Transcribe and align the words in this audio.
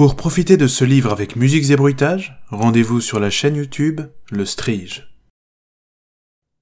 Pour 0.00 0.16
profiter 0.16 0.56
de 0.56 0.66
ce 0.66 0.82
livre 0.82 1.12
avec 1.12 1.36
musiques 1.36 1.68
et 1.68 1.76
bruitages, 1.76 2.42
rendez-vous 2.48 3.02
sur 3.02 3.20
la 3.20 3.28
chaîne 3.28 3.56
YouTube 3.56 4.00
Le 4.30 4.46
Strige. 4.46 5.14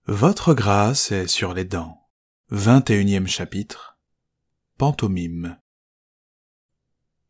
Votre 0.08 0.54
grâce 0.54 1.12
est 1.12 1.28
sur 1.28 1.54
les 1.54 1.64
dents. 1.64 2.00
21e 2.50 3.28
chapitre. 3.28 3.96
Pantomime. 4.76 5.56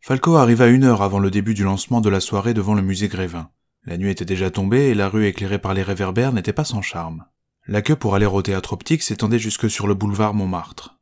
Falco 0.01 0.37
arriva 0.37 0.69
une 0.69 0.85
heure 0.85 1.03
avant 1.03 1.19
le 1.19 1.31
début 1.31 1.53
du 1.53 1.63
lancement 1.63 2.01
de 2.01 2.09
la 2.09 2.21
soirée 2.21 2.54
devant 2.54 2.72
le 2.72 2.81
musée 2.81 3.09
Grévin. 3.09 3.51
La 3.85 3.99
nuit 3.99 4.11
était 4.11 4.25
déjà 4.25 4.51
tombée 4.51 4.88
et 4.88 4.95
la 4.95 5.11
rue 5.11 5.27
éclairée 5.27 5.59
par 5.59 5.75
les 5.75 5.83
réverbères 5.83 6.33
n'était 6.33 6.54
pas 6.54 6.65
sans 6.65 6.81
charme. 6.81 7.27
La 7.67 7.83
queue 7.83 7.97
pour 7.97 8.15
aller 8.15 8.25
au 8.25 8.40
théâtre 8.40 8.72
optique 8.72 9.03
s'étendait 9.03 9.38
jusque 9.38 9.69
sur 9.69 9.87
le 9.87 9.93
boulevard 9.93 10.33
Montmartre. 10.33 10.99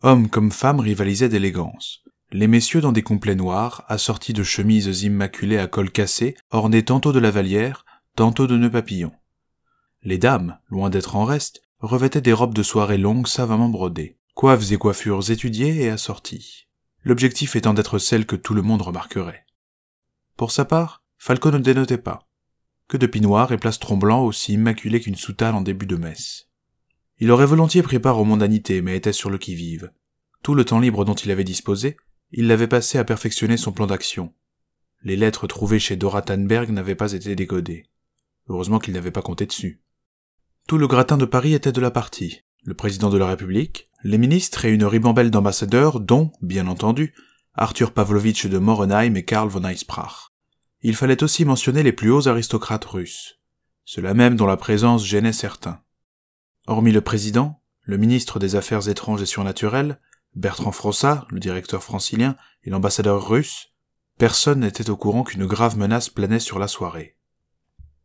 Hommes 0.00 0.30
comme 0.30 0.50
femmes 0.50 0.80
rivalisaient 0.80 1.28
d'élégance. 1.28 2.05
Les 2.32 2.48
messieurs 2.48 2.80
dans 2.80 2.92
des 2.92 3.02
complets 3.02 3.36
noirs, 3.36 3.84
assortis 3.86 4.32
de 4.32 4.42
chemises 4.42 5.02
immaculées 5.02 5.58
à 5.58 5.68
col 5.68 5.90
cassé, 5.90 6.36
ornées 6.50 6.84
tantôt 6.84 7.12
de 7.12 7.20
lavalière, 7.20 7.84
tantôt 8.16 8.48
de 8.48 8.56
nœuds 8.56 8.70
papillons. 8.70 9.14
Les 10.02 10.18
dames, 10.18 10.58
loin 10.68 10.90
d'être 10.90 11.14
en 11.14 11.24
reste, 11.24 11.62
revêtaient 11.78 12.20
des 12.20 12.32
robes 12.32 12.54
de 12.54 12.64
soirée 12.64 12.98
longues 12.98 13.28
savamment 13.28 13.68
brodées, 13.68 14.18
coiffes 14.34 14.72
et 14.72 14.76
coiffures 14.76 15.30
étudiées 15.30 15.82
et 15.82 15.88
assorties. 15.88 16.66
L'objectif 17.04 17.54
étant 17.54 17.74
d'être 17.74 17.98
celle 17.98 18.26
que 18.26 18.34
tout 18.34 18.54
le 18.54 18.62
monde 18.62 18.82
remarquerait. 18.82 19.46
Pour 20.36 20.50
sa 20.50 20.64
part, 20.64 21.04
Falco 21.18 21.52
ne 21.52 21.58
dénotait 21.58 21.96
pas. 21.96 22.28
Que 22.88 22.96
de 22.96 23.06
pinoirs 23.06 23.52
et 23.52 23.58
plastrons 23.58 23.96
blancs 23.96 24.26
aussi 24.26 24.54
immaculés 24.54 25.00
qu'une 25.00 25.14
soutane 25.14 25.54
en 25.54 25.60
début 25.60 25.86
de 25.86 25.96
messe. 25.96 26.48
Il 27.18 27.30
aurait 27.30 27.46
volontiers 27.46 27.82
pris 27.82 28.00
part 28.00 28.18
aux 28.18 28.24
mondanités, 28.24 28.82
mais 28.82 28.96
était 28.96 29.12
sur 29.12 29.30
le 29.30 29.38
qui-vive. 29.38 29.92
Tout 30.42 30.54
le 30.54 30.64
temps 30.64 30.80
libre 30.80 31.04
dont 31.04 31.14
il 31.14 31.30
avait 31.30 31.44
disposé, 31.44 31.96
il 32.32 32.46
l'avait 32.46 32.68
passé 32.68 32.98
à 32.98 33.04
perfectionner 33.04 33.56
son 33.56 33.72
plan 33.72 33.86
d'action. 33.86 34.34
Les 35.02 35.16
lettres 35.16 35.46
trouvées 35.46 35.78
chez 35.78 35.96
Dora 35.96 36.22
Tannberg 36.22 36.70
n'avaient 36.70 36.94
pas 36.94 37.12
été 37.12 37.36
décodées. 37.36 37.86
Heureusement 38.48 38.78
qu'il 38.78 38.94
n'avait 38.94 39.10
pas 39.10 39.22
compté 39.22 39.46
dessus. 39.46 39.80
Tout 40.66 40.78
le 40.78 40.88
gratin 40.88 41.16
de 41.16 41.24
Paris 41.24 41.54
était 41.54 41.72
de 41.72 41.80
la 41.80 41.90
partie. 41.90 42.42
Le 42.64 42.74
président 42.74 43.10
de 43.10 43.18
la 43.18 43.26
République, 43.26 43.88
les 44.02 44.18
ministres 44.18 44.64
et 44.64 44.72
une 44.72 44.84
ribambelle 44.84 45.30
d'ambassadeurs, 45.30 46.00
dont, 46.00 46.32
bien 46.42 46.66
entendu, 46.66 47.14
Arthur 47.54 47.92
Pavlovitch 47.92 48.46
de 48.46 48.58
Morenheim 48.58 49.14
et 49.14 49.24
Karl 49.24 49.48
von 49.48 49.64
Eisprach. 49.64 50.32
Il 50.82 50.96
fallait 50.96 51.22
aussi 51.22 51.44
mentionner 51.44 51.82
les 51.82 51.92
plus 51.92 52.10
hauts 52.10 52.28
aristocrates 52.28 52.84
russes, 52.84 53.40
ceux-là 53.84 54.14
même 54.14 54.36
dont 54.36 54.46
la 54.46 54.56
présence 54.56 55.06
gênait 55.06 55.32
certains. 55.32 55.80
Hormis 56.66 56.92
le 56.92 57.00
président, 57.00 57.62
le 57.82 57.96
ministre 57.96 58.38
des 58.38 58.56
Affaires 58.56 58.88
étranges 58.88 59.22
et 59.22 59.26
surnaturelles, 59.26 60.00
Bertrand 60.36 60.72
Frossard, 60.72 61.26
le 61.30 61.40
directeur 61.40 61.82
francilien, 61.82 62.36
et 62.62 62.70
l'ambassadeur 62.70 63.28
russe, 63.28 63.72
personne 64.18 64.60
n'était 64.60 64.90
au 64.90 64.96
courant 64.96 65.24
qu'une 65.24 65.46
grave 65.46 65.76
menace 65.76 66.08
planait 66.08 66.40
sur 66.40 66.58
la 66.58 66.68
soirée. 66.68 67.16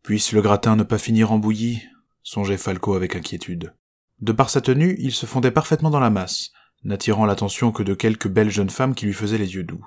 Puisse 0.02 0.32
le 0.32 0.42
gratin 0.42 0.76
ne 0.76 0.84
pas 0.84 0.98
finir 0.98 1.32
en 1.32 1.38
bouillie 1.38 1.84
songeait 2.24 2.58
Falco 2.58 2.94
avec 2.94 3.16
inquiétude. 3.16 3.74
De 4.20 4.32
par 4.32 4.50
sa 4.50 4.62
tenue, 4.62 4.96
il 5.00 5.12
se 5.12 5.26
fondait 5.26 5.52
parfaitement 5.52 5.90
dans 5.90 6.00
la 6.00 6.10
masse, 6.10 6.52
n'attirant 6.84 7.26
l'attention 7.26 7.72
que 7.72 7.84
de 7.84 7.94
quelques 7.94 8.28
belles 8.28 8.52
jeunes 8.52 8.70
femmes 8.70 8.96
qui 8.96 9.06
lui 9.06 9.14
faisaient 9.14 9.38
les 9.38 9.56
yeux 9.56 9.64
doux. 9.64 9.86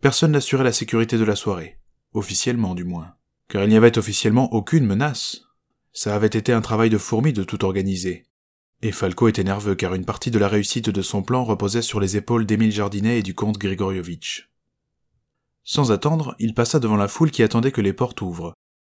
Personne 0.00 0.32
n'assurait 0.32 0.64
la 0.64 0.72
sécurité 0.72 1.18
de 1.18 1.24
la 1.24 1.36
soirée, 1.36 1.78
officiellement 2.12 2.74
du 2.74 2.84
moins, 2.84 3.14
car 3.48 3.62
il 3.64 3.68
n'y 3.68 3.76
avait 3.76 3.98
officiellement 3.98 4.52
aucune 4.52 4.86
menace. 4.86 5.42
Ça 5.92 6.14
avait 6.14 6.26
été 6.26 6.52
un 6.52 6.60
travail 6.60 6.90
de 6.90 6.98
fourmi 6.98 7.32
de 7.32 7.44
tout 7.44 7.64
organiser. 7.64 8.26
Et 8.82 8.92
Falco 8.92 9.28
était 9.28 9.44
nerveux 9.44 9.74
car 9.74 9.94
une 9.94 10.04
partie 10.04 10.30
de 10.30 10.38
la 10.38 10.48
réussite 10.48 10.90
de 10.90 11.02
son 11.02 11.22
plan 11.22 11.44
reposait 11.44 11.82
sur 11.82 12.00
les 12.00 12.16
épaules 12.16 12.46
d'Émile 12.46 12.72
Jardinet 12.72 13.18
et 13.18 13.22
du 13.22 13.34
comte 13.34 13.58
Grigorievitch. 13.58 14.50
Sans 15.62 15.92
attendre, 15.92 16.34
il 16.38 16.54
passa 16.54 16.78
devant 16.78 16.96
la 16.96 17.08
foule 17.08 17.30
qui 17.30 17.42
attendait 17.42 17.72
que 17.72 17.80
les 17.80 17.94
portes 17.94 18.20
ouvrent, 18.20 18.54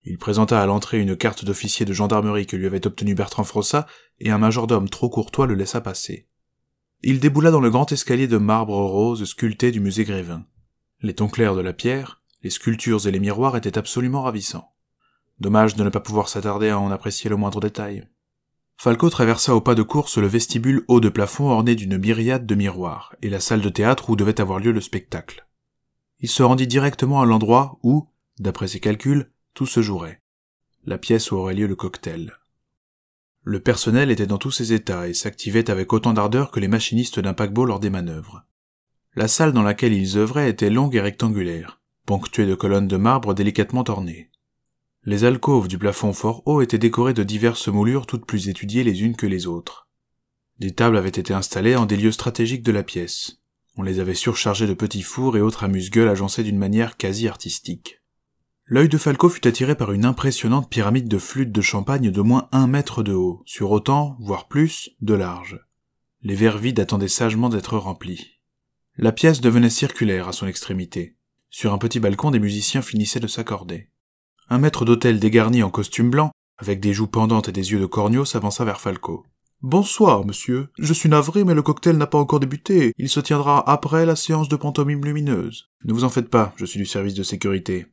il 0.09 0.17
présenta 0.17 0.61
à 0.61 0.66
l'entrée 0.66 1.02
une 1.02 1.17
carte 1.17 1.44
d'officier 1.44 1.86
de 1.86 1.92
gendarmerie 1.92 2.45
que 2.45 2.56
lui 2.56 2.66
avait 2.66 2.88
obtenue 2.88 3.14
Bertrand 3.14 3.44
Frossat, 3.44 3.86
et 4.19 4.31
un 4.31 4.38
majordome 4.38 4.88
trop 4.88 5.09
courtois 5.09 5.47
le 5.47 5.53
laissa 5.53 5.81
passer. 5.81 6.29
Il 7.03 7.19
déboula 7.19 7.52
dans 7.52 7.59
le 7.59 7.69
grand 7.69 7.91
escalier 7.91 8.28
de 8.28 8.38
marbre 8.38 8.78
rose 8.78 9.25
sculpté 9.25 9.69
du 9.69 9.81
musée 9.81 10.06
Grévin. 10.06 10.46
Les 11.02 11.13
tons 11.13 11.28
clairs 11.28 11.56
de 11.56 11.62
la 11.62 11.73
pierre, 11.73 12.22
les 12.41 12.50
sculptures 12.50 13.06
et 13.06 13.12
les 13.12 13.19
miroirs 13.19 13.57
étaient 13.57 13.78
absolument 13.78 14.22
ravissants. 14.22 14.72
Dommage 15.41 15.75
de 15.75 15.84
ne 15.84 15.90
pas 15.90 16.00
pouvoir 16.00 16.29
s'attarder 16.29 16.69
à 16.69 16.79
en 16.79 16.90
apprécier 16.90 17.29
le 17.29 17.35
moindre 17.35 17.59
détail. 17.59 18.07
Falco 18.80 19.10
traversa 19.10 19.56
au 19.56 19.62
pas 19.62 19.74
de 19.74 19.82
course 19.82 20.20
le 20.20 20.28
vestibule 20.28 20.86
haut 20.88 21.00
de 21.00 21.10
plafond 21.10 21.50
orné 21.50 21.74
d'une 21.74 21.98
myriade 21.98 22.46
de 22.46 22.54
miroirs, 22.54 23.16
et 23.24 23.30
la 23.30 23.40
salle 23.40 23.62
de 23.62 23.70
théâtre 23.70 24.12
où 24.12 24.16
devait 24.16 24.40
avoir 24.40 24.60
lieu 24.60 24.72
le 24.72 24.82
spectacle. 24.82 25.48
Il 26.20 26.30
se 26.30 26.44
rendit 26.44 26.68
directement 26.68 27.20
à 27.20 27.26
l'endroit 27.26 27.80
où, 27.82 28.08
d'après 28.40 28.68
ses 28.68 28.80
calculs, 28.80 29.32
tout 29.56 29.66
se 29.66 29.82
jouerait. 29.82 30.22
La 30.86 31.00
pièce 31.00 31.32
où 31.32 31.38
aurait 31.38 31.56
lieu 31.56 31.66
le 31.66 31.76
cocktail. 31.76 32.34
Le 33.44 33.60
personnel 33.60 34.12
était 34.12 34.28
dans 34.28 34.38
tous 34.38 34.52
ses 34.52 34.74
états 34.74 35.08
et 35.08 35.16
s'activait 35.16 35.72
avec 35.72 35.92
autant 35.92 36.14
d'ardeur 36.14 36.52
que 36.52 36.59
les 36.59 36.68
machinistes 36.68 37.20
d'un 37.20 37.34
paquebot 37.34 37.66
lors 37.66 37.80
des 37.80 37.90
manœuvres. 37.90 38.44
La 39.16 39.28
salle 39.28 39.54
dans 39.54 39.64
laquelle 39.64 39.94
ils 39.94 40.18
œuvraient 40.18 40.50
était 40.50 40.70
longue 40.70 40.96
et 40.96 41.02
rectangulaire, 41.02 41.82
ponctuée 42.06 42.46
de 42.46 42.54
colonnes 42.54 42.88
de 42.88 42.98
marbre 42.98 43.34
délicatement 43.34 43.86
ornées. 43.88 44.30
Les 45.07 45.23
alcôves 45.23 45.69
du 45.69 45.78
plafond 45.78 46.12
fort 46.12 46.44
haut 46.45 46.62
étaient 46.62 46.78
décorées 46.78 47.13
de 47.13 47.23
diverses 47.23 47.69
moulures 47.69 48.06
toutes 48.06 48.25
plus 48.25 48.50
étudiées 48.50 48.84
les 48.84 49.03
unes 49.03 49.16
que 49.16 49.25
les 49.25 49.47
autres. 49.47 49.88
Des 50.59 50.72
tables 50.72 50.97
avaient 50.97 51.07
été 51.07 51.34
installées 51.34 51.78
en 51.78 51.85
des 51.85 51.95
lieux 51.95 52.12
stratégiques 52.12 52.62
de 52.62 52.73
la 52.73 52.84
pièce. 52.84 53.38
On 53.78 53.84
les 53.84 54.01
avait 54.01 54.13
surchargées 54.13 54.67
de 54.67 54.73
petits 54.73 55.03
fours 55.03 55.38
et 55.38 55.41
autres 55.41 55.63
amuse-gueules 55.63 56.09
agencés 56.09 56.44
d'une 56.44 56.57
manière 56.57 56.97
quasi 56.97 57.29
artistique. 57.29 58.01
L'œil 58.66 58.90
de 58.90 58.97
Falco 58.97 59.29
fut 59.29 59.47
attiré 59.47 59.75
par 59.75 59.94
une 59.94 60.03
impressionnante 60.03 60.69
pyramide 60.69 61.07
de 61.07 61.19
flûtes 61.19 61.53
de 61.53 61.62
champagne 61.62 62.12
de 62.12 62.22
moins 62.22 62.50
un 62.51 62.67
mètre 62.67 63.01
de 63.01 63.13
haut, 63.13 63.44
sur 63.46 63.72
autant, 63.72 64.17
voire 64.19 64.50
plus, 64.50 64.90
de 65.00 65.13
large. 65.13 65.57
Les 66.22 66.35
verres 66.35 66.57
vides 66.57 66.81
attendaient 66.81 67.07
sagement 67.07 67.47
d'être 67.47 67.78
remplis. 67.78 68.41
La 68.97 69.13
pièce 69.13 69.40
devenait 69.40 69.69
circulaire 69.69 70.28
à 70.28 70.34
son 70.34 70.47
extrémité. 70.47 71.16
Sur 71.50 71.72
un 71.72 71.78
petit 71.78 72.01
balcon, 72.01 72.29
des 72.29 72.41
musiciens 72.41 72.81
finissaient 72.81 73.22
de 73.22 73.28
s'accorder. 73.28 73.88
Un 74.50 74.58
maître 74.58 74.85
d'hôtel 74.85 75.19
dégarni 75.19 75.63
en 75.63 75.69
costume 75.69 76.09
blanc, 76.09 76.31
avec 76.58 76.80
des 76.80 76.94
joues 76.94 77.08
pendantes 77.08 77.50
et 77.50 77.52
des 77.52 77.72
yeux 77.72 77.80
de 77.80 77.85
corneau, 77.85 78.25
s'avança 78.25 78.66
vers 78.66 78.81
Falco. 78.81 79.25
Bonsoir, 79.62 80.25
monsieur. 80.25 80.69
Je 80.78 80.94
suis 80.94 81.09
navré, 81.09 81.44
mais 81.44 81.53
le 81.53 81.62
cocktail 81.62 81.97
n'a 81.97 82.08
pas 82.08 82.18
encore 82.18 82.40
débuté. 82.40 82.94
Il 82.97 83.09
se 83.09 83.19
tiendra 83.19 83.68
après 83.69 84.06
la 84.06 84.16
séance 84.16 84.50
de 84.50 84.56
pantomime 84.56 85.03
lumineuse. 85.03 85.69
Ne 85.84 85.94
vous 85.94 86.03
en 86.03 86.09
faites 86.09 86.30
pas, 86.30 86.53
je 86.58 86.66
suis 86.66 86.80
du 86.80 86.85
service 86.85 87.16
de 87.16 87.24
sécurité 87.24 87.88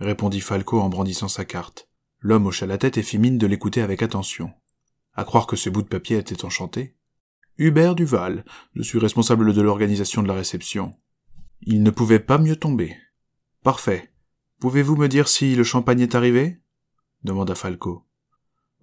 répondit 0.00 0.40
Falco 0.40 0.80
en 0.80 0.88
brandissant 0.88 1.28
sa 1.28 1.44
carte. 1.44 1.88
L'homme 2.20 2.46
hocha 2.46 2.66
la 2.66 2.78
tête 2.78 2.98
et 2.98 3.02
fit 3.02 3.18
mine 3.18 3.38
de 3.38 3.46
l'écouter 3.46 3.82
avec 3.82 4.02
attention. 4.02 4.50
À 5.14 5.24
croire 5.24 5.46
que 5.46 5.56
ce 5.56 5.70
bout 5.70 5.82
de 5.82 5.88
papier 5.88 6.18
était 6.18 6.44
enchanté. 6.44 6.96
Hubert 7.58 7.94
Duval, 7.94 8.44
je 8.74 8.82
suis 8.82 8.98
responsable 8.98 9.52
de 9.52 9.62
l'organisation 9.62 10.22
de 10.22 10.28
la 10.28 10.34
réception. 10.34 10.94
Il 11.62 11.82
ne 11.82 11.90
pouvait 11.90 12.20
pas 12.20 12.38
mieux 12.38 12.56
tomber. 12.56 12.96
Parfait. 13.62 14.09
Pouvez-vous 14.60 14.94
me 14.94 15.08
dire 15.08 15.26
si 15.26 15.56
le 15.56 15.64
champagne 15.64 16.00
est 16.00 16.14
arrivé? 16.14 16.58
demanda 17.24 17.54
Falco. 17.54 18.04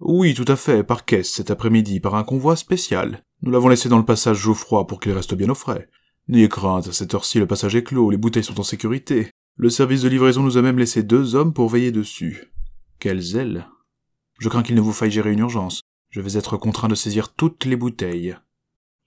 Oui, 0.00 0.34
tout 0.34 0.44
à 0.48 0.56
fait, 0.56 0.82
par 0.82 1.04
caisse 1.04 1.30
cet 1.30 1.52
après-midi, 1.52 2.00
par 2.00 2.16
un 2.16 2.24
convoi 2.24 2.56
spécial. 2.56 3.22
Nous 3.42 3.52
l'avons 3.52 3.68
laissé 3.68 3.88
dans 3.88 3.98
le 3.98 4.04
passage 4.04 4.38
Geoffroy 4.38 4.88
pour 4.88 4.98
qu'il 4.98 5.12
reste 5.12 5.34
bien 5.34 5.48
au 5.50 5.54
frais. 5.54 5.88
N'ayez 6.26 6.48
crainte, 6.48 6.88
à 6.88 6.92
cette 6.92 7.14
heure-ci 7.14 7.38
le 7.38 7.46
passage 7.46 7.76
est 7.76 7.84
clos, 7.84 8.10
les 8.10 8.16
bouteilles 8.16 8.42
sont 8.42 8.58
en 8.58 8.64
sécurité. 8.64 9.30
Le 9.54 9.70
service 9.70 10.02
de 10.02 10.08
livraison 10.08 10.42
nous 10.42 10.56
a 10.56 10.62
même 10.62 10.80
laissé 10.80 11.04
deux 11.04 11.36
hommes 11.36 11.52
pour 11.52 11.68
veiller 11.68 11.92
dessus. 11.92 12.52
Quelle 12.98 13.20
zèle. 13.20 13.68
Je 14.40 14.48
crains 14.48 14.64
qu'il 14.64 14.74
ne 14.74 14.80
vous 14.80 14.92
faille 14.92 15.12
gérer 15.12 15.32
une 15.32 15.38
urgence. 15.38 15.82
Je 16.10 16.20
vais 16.20 16.36
être 16.36 16.56
contraint 16.56 16.88
de 16.88 16.96
saisir 16.96 17.34
toutes 17.34 17.64
les 17.64 17.76
bouteilles. 17.76 18.36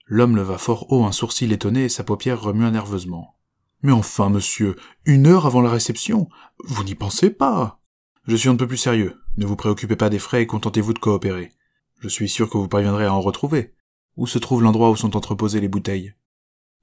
L'homme 0.06 0.36
leva 0.36 0.56
fort 0.56 0.90
haut 0.90 1.04
un 1.04 1.12
sourcil 1.12 1.52
étonné 1.52 1.84
et 1.84 1.88
sa 1.90 2.02
paupière 2.02 2.40
remua 2.40 2.70
nerveusement. 2.70 3.36
Mais 3.82 3.92
enfin, 3.92 4.30
monsieur, 4.30 4.76
une 5.04 5.26
heure 5.26 5.46
avant 5.46 5.60
la 5.60 5.70
réception, 5.70 6.28
vous 6.64 6.84
n'y 6.84 6.94
pensez 6.94 7.30
pas. 7.30 7.80
Je 8.26 8.36
suis 8.36 8.48
un 8.48 8.56
peu 8.56 8.68
plus 8.68 8.76
sérieux. 8.76 9.20
Ne 9.36 9.46
vous 9.46 9.56
préoccupez 9.56 9.96
pas 9.96 10.10
des 10.10 10.20
frais 10.20 10.42
et 10.42 10.46
contentez-vous 10.46 10.92
de 10.92 11.00
coopérer. 11.00 11.52
Je 12.00 12.08
suis 12.08 12.28
sûr 12.28 12.48
que 12.48 12.58
vous 12.58 12.68
parviendrez 12.68 13.06
à 13.06 13.14
en 13.14 13.20
retrouver. 13.20 13.74
Où 14.16 14.26
se 14.26 14.38
trouve 14.38 14.62
l'endroit 14.62 14.90
où 14.90 14.96
sont 14.96 15.16
entreposées 15.16 15.60
les 15.60 15.68
bouteilles? 15.68 16.14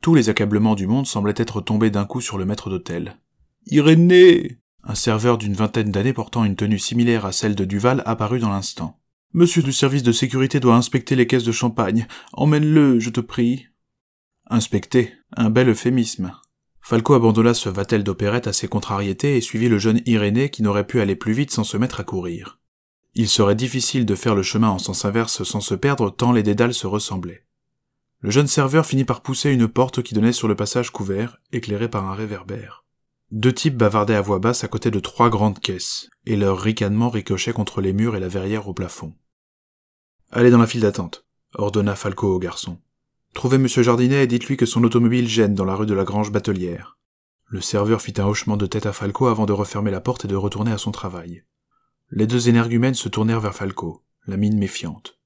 Tous 0.01 0.15
les 0.15 0.29
accablements 0.29 0.75
du 0.75 0.88
monde 0.88 1.07
semblaient 1.07 1.33
être 1.38 1.62
tombés 1.62 1.89
d'un 1.89 2.06
coup 2.06 2.21
sur 2.21 2.38
le 2.38 2.45
maître 2.45 2.69
d'hôtel. 2.69 3.18
Irénée 3.68 4.59
Un 4.83 4.95
serveur 4.95 5.38
d'une 5.38 5.53
vingtaine 5.53 5.91
d'années 5.91 6.13
portant 6.13 6.44
une 6.44 6.56
tenue 6.56 6.79
similaire 6.79 7.25
à 7.25 7.31
celle 7.31 7.56
de 7.56 7.65
Duval 7.65 8.01
apparut 8.06 8.39
dans 8.39 8.50
l'instant. 8.50 9.00
Monsieur 9.33 9.62
du 9.62 9.74
service 9.74 10.03
de 10.03 10.12
sécurité 10.12 10.59
doit 10.59 10.75
inspecter 10.75 11.15
les 11.15 11.27
caisses 11.27 11.44
de 11.44 11.51
champagne. 11.51 12.07
Emmène-le, 12.33 13.00
je 13.00 13.09
te 13.09 13.19
prie. 13.19 13.68
Inspecter, 14.47 15.13
un 15.35 15.50
bel 15.50 15.69
euphémisme. 15.69 16.33
Falco 16.89 17.13
abandonna 17.13 17.53
ce 17.53 17.69
vatel 17.69 18.03
d'opérette 18.03 18.47
à 18.47 18.51
ses 18.51 18.68
contrariétés 18.68 19.38
et 19.38 19.41
suivit 19.41 19.69
le 19.69 19.77
jeune 19.77 20.01
Irénée 20.07 20.50
qui 20.50 20.63
n'aurait 20.63 20.88
pu 20.88 21.01
aller 21.01 21.15
plus 21.15 21.33
vite 21.33 21.51
sans 21.51 21.63
se 21.63 21.77
mettre 21.77 22.00
à 22.00 22.03
courir. 22.03 22.57
Il 23.13 23.30
serait 23.30 23.53
difficile 23.53 24.07
de 24.07 24.15
faire 24.15 24.33
le 24.33 24.41
chemin 24.41 24.69
en 24.69 24.80
sens 24.80 25.06
inverse 25.06 25.44
sans 25.44 25.62
se 25.62 25.75
perdre 25.75 26.09
tant 26.09 26.31
les 26.31 26.41
dédales 26.41 26.74
se 26.74 26.88
ressemblaient. 26.88 27.45
Le 28.21 28.31
jeune 28.31 28.47
serveur 28.47 28.88
finit 28.88 29.06
par 29.06 29.21
pousser 29.21 29.51
une 29.51 29.68
porte 29.68 30.01
qui 30.01 30.15
donnait 30.15 30.33
sur 30.33 30.47
le 30.47 30.56
passage 30.56 30.89
couvert, 30.89 31.38
éclairé 31.51 31.91
par 31.91 32.09
un 32.09 32.15
réverbère. 32.15 32.86
Deux 33.30 33.53
types 33.53 33.77
bavardaient 33.77 34.15
à 34.15 34.21
voix 34.21 34.39
basse 34.39 34.63
à 34.63 34.68
côté 34.68 34.89
de 34.89 35.00
trois 35.00 35.30
grandes 35.30 35.59
caisses, 35.59 36.09
et 36.25 36.36
leur 36.36 36.59
ricanement 36.59 37.12
ricochait 37.12 37.53
contre 37.53 37.81
les 37.81 37.94
murs 37.94 38.15
et 38.15 38.19
la 38.19 38.30
verrière 38.30 38.68
au 38.68 38.74
plafond. 38.74 39.13
Allez 40.31 40.50
dans 40.50 40.57
la 40.57 40.65
file 40.65 40.81
d'attente, 40.81 41.27
ordonna 41.53 41.95
Falco 41.95 42.33
au 42.33 42.39
garçon. 42.39 42.80
Trouvez 43.39 43.56
M. 43.56 43.68
Jardinet 43.69 44.25
et 44.25 44.27
dites-lui 44.27 44.57
que 44.57 44.65
son 44.65 44.83
automobile 44.83 45.25
gêne 45.25 45.56
dans 45.56 45.63
la 45.63 45.74
rue 45.74 45.86
de 45.86 45.94
la 45.94 46.03
Grange 46.03 46.30
Batelière. 46.30 46.97
Le 47.47 47.62
serveur 47.62 48.01
fit 48.01 48.15
un 48.18 48.25
hochement 48.25 48.57
de 48.57 48.65
tête 48.65 48.86
à 48.86 48.91
Falco 48.91 49.27
avant 49.27 49.45
de 49.45 49.53
refermer 49.53 49.91
la 49.91 50.01
porte 50.01 50.25
et 50.25 50.27
de 50.27 50.36
retourner 50.36 50.74
à 50.74 50.77
son 50.77 50.91
travail. 50.91 51.45
Les 52.12 52.27
deux 52.27 52.50
énergumènes 52.50 52.95
se 52.95 53.07
tournèrent 53.07 53.39
vers 53.39 53.56
Falco, 53.56 54.03
la 54.27 54.36
mine 54.36 54.57
méfiante. 54.57 55.18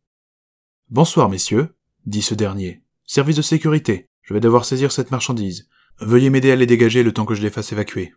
Bonsoir, 0.91 1.27
messieurs, 1.27 1.73
dit 2.05 2.21
ce 2.21 2.35
dernier. 2.35 2.83
Service 3.07 3.37
de 3.37 3.41
sécurité. 3.41 4.11
Je 4.21 4.35
vais 4.35 4.39
devoir 4.39 4.65
saisir 4.65 4.91
cette 4.91 5.09
marchandise. 5.09 5.67
Veuillez 5.99 6.29
m'aider 6.29 6.51
à 6.51 6.55
les 6.55 6.67
dégager 6.67 7.01
le 7.01 7.13
temps 7.13 7.25
que 7.25 7.33
je 7.33 7.41
les 7.41 7.49
fasse 7.49 7.71
évacuer. 7.71 8.13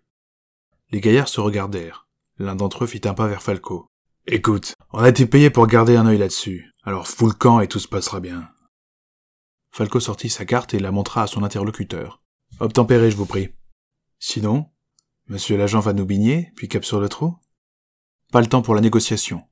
Les 0.91 1.01
gaillards 1.01 1.29
se 1.29 1.41
regardèrent. 1.41 2.07
L'un 2.37 2.55
d'entre 2.55 2.85
eux 2.85 2.87
fit 2.87 3.09
un 3.09 3.15
pas 3.15 3.29
vers 3.29 3.43
Falco. 3.43 3.87
Écoute, 4.27 4.75
on 4.93 4.99
a 4.99 5.09
été 5.09 5.25
payé 5.25 5.49
pour 5.49 5.67
garder 5.67 5.97
un 5.97 6.05
œil 6.05 6.19
là-dessus. 6.19 6.75
Alors 6.83 7.09
fous 7.09 7.29
le 7.29 7.33
camp 7.33 7.61
et 7.61 7.67
tout 7.67 7.79
se 7.79 7.89
passera 7.89 8.21
bien. 8.21 8.51
Falco 9.77 10.01
sortit 10.01 10.31
sa 10.31 10.47
carte 10.47 10.73
et 10.73 10.79
la 10.79 10.91
montra 10.91 11.25
à 11.25 11.27
son 11.27 11.43
interlocuteur. 11.43 12.23
Obtempérez, 12.61 13.11
je 13.11 13.17
vous 13.17 13.27
prie. 13.27 13.51
Sinon, 14.19 14.71
monsieur 15.27 15.59
l'agent 15.59 15.81
va 15.81 15.93
nous 15.93 16.07
bigner, 16.07 16.51
puis 16.57 16.67
cap 16.67 16.83
sur 16.83 16.99
le 16.99 17.11
trou? 17.11 17.37
Pas 18.33 18.41
le 18.41 18.47
temps 18.47 18.63
pour 18.63 18.75
la 18.75 18.81
négociation. 18.81 19.43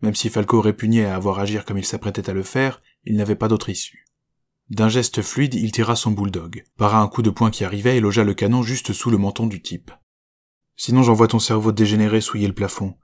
Même 0.00 0.14
si 0.14 0.28
Falco 0.28 0.60
répugnait 0.60 1.06
à 1.06 1.16
avoir 1.16 1.40
agir 1.40 1.64
comme 1.64 1.78
il 1.78 1.84
s'apprêtait 1.84 2.30
à 2.30 2.32
le 2.32 2.44
faire, 2.44 2.80
il 3.02 3.16
n'avait 3.16 3.34
pas 3.34 3.48
d'autre 3.48 3.70
issue. 3.70 4.04
D'un 4.70 4.88
geste 4.88 5.20
fluide, 5.20 5.54
il 5.54 5.72
tira 5.72 5.96
son 5.96 6.12
bulldog, 6.12 6.62
para 6.76 7.00
un 7.00 7.08
coup 7.08 7.22
de 7.22 7.30
poing 7.30 7.50
qui 7.50 7.64
arrivait 7.64 7.96
et 7.96 8.00
logea 8.00 8.22
le 8.22 8.34
canon 8.34 8.62
juste 8.62 8.92
sous 8.92 9.10
le 9.10 9.18
menton 9.18 9.48
du 9.48 9.62
type. 9.62 9.90
Sinon 10.76 11.02
j'envoie 11.02 11.26
ton 11.26 11.40
cerveau 11.40 11.72
dégénéré 11.72 12.20
souiller 12.20 12.46
le 12.46 12.54
plafond. 12.54 12.96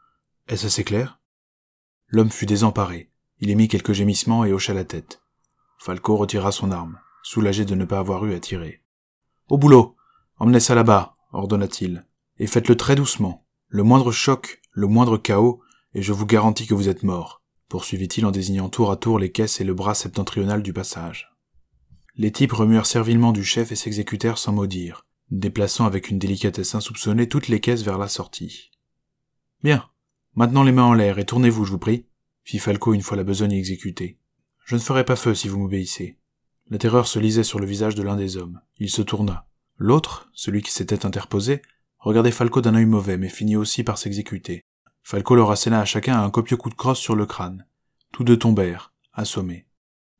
Est-ce 0.47 0.67
assez 0.67 0.85
clair? 0.85 1.19
L'homme 2.07 2.31
fut 2.31 2.47
désemparé. 2.47 3.11
Il 3.41 3.51
émit 3.51 3.67
quelques 3.67 3.95
gémissements 3.95 4.45
et 4.45 4.53
hocha 4.53 4.75
la 4.75 4.85
tête. 4.85 5.21
Falco 5.79 6.17
retira 6.17 6.53
son 6.53 6.71
arme, 6.71 6.99
soulagé 7.23 7.65
de 7.65 7.75
ne 7.75 7.85
pas 7.85 7.99
avoir 7.99 8.25
eu 8.27 8.35
à 8.35 8.41
tirer. 8.41 8.83
Au 9.49 9.57
boulot! 9.57 9.97
Emmenez 10.39 10.61
ça 10.61 10.75
là-bas, 10.75 11.17
ordonna-t-il. 11.33 12.07
Et 12.39 12.47
faites-le 12.47 12.77
très 12.77 12.95
doucement. 12.95 13.47
Le 13.69 13.83
moindre 13.83 14.13
choc, 14.13 14.61
le 14.73 14.87
moindre 14.87 15.17
chaos, 15.17 15.61
et 15.95 16.03
je 16.03 16.13
vous 16.13 16.27
garantis 16.27 16.67
que 16.67 16.75
vous 16.75 16.89
êtes 16.89 17.03
mort, 17.03 17.43
poursuivit-il 17.69 18.27
en 18.27 18.31
désignant 18.31 18.69
tour 18.69 18.91
à 18.91 18.97
tour 18.97 19.19
les 19.19 19.33
caisses 19.33 19.61
et 19.61 19.65
le 19.65 19.75
bras 19.75 19.95
septentrional 19.95 20.63
du 20.63 20.73
passage. 20.73 21.31
Les 22.17 22.33
types 22.33 22.53
remuèrent 22.53 22.87
servilement 22.87 23.33
du 23.33 23.45
chef 23.45 23.73
et 23.73 23.77
s'exécutèrent 23.77 24.39
sans 24.39 24.53
mot 24.53 24.67
dire, 24.67 25.07
déplaçant 25.31 25.87
avec 25.87 26.11
une 26.11 26.19
délicatesse 26.19 26.75
insoupçonnée 26.75 27.29
toutes 27.29 27.49
les 27.49 27.61
caisses 27.61 27.83
vers 27.83 27.99
la 27.99 28.09
sortie. 28.09 28.71
Bien. 29.63 29.89
Maintenant 30.35 30.63
les 30.63 30.73
mains 30.73 30.85
en 30.85 30.95
l'air 30.95 31.19
et 31.19 31.25
tournez-vous, 31.25 31.65
je 31.65 31.73
vous 31.73 31.79
prie, 31.79 32.07
fit 32.45 32.59
Falco 32.59 32.95
une 32.95 33.03
fois 33.03 33.17
la 33.17 33.25
besogne 33.25 33.53
exécutée. 33.53 34.18
Je 34.69 34.75
ne 34.75 34.81
ferai 34.81 35.03
pas 35.03 35.17
feu 35.17 35.35
si 35.35 35.49
vous 35.49 35.59
m'obéissez. 35.59 36.19
La 36.69 36.76
terreur 36.76 37.06
se 37.06 37.19
lisait 37.19 37.43
sur 37.43 37.59
le 37.59 37.65
visage 37.65 37.94
de 37.94 38.03
l'un 38.03 38.17
des 38.17 38.37
hommes. 38.37 38.61
Il 38.76 38.91
se 38.91 39.00
tourna. 39.00 39.47
L'autre, 39.79 40.29
celui 40.35 40.61
qui 40.61 40.70
s'était 40.70 41.06
interposé, 41.06 41.62
regardait 41.99 42.31
Falco 42.31 42.61
d'un 42.61 42.75
œil 42.75 42.85
mauvais, 42.85 43.17
mais 43.17 43.31
finit 43.31 43.56
aussi 43.56 43.82
par 43.82 43.97
s'exécuter. 43.97 44.61
Falco 45.03 45.35
leur 45.35 45.50
assena 45.50 45.81
à 45.81 45.87
chacun 45.87 46.23
un 46.23 46.29
copieux 46.29 46.59
coup 46.59 46.69
de 46.69 46.75
crosse 46.75 46.99
sur 46.99 47.17
le 47.17 47.25
crâne. 47.25 47.65
Tous 48.12 48.25
deux 48.25 48.37
tombèrent, 48.37 48.93
assommés. 49.15 49.65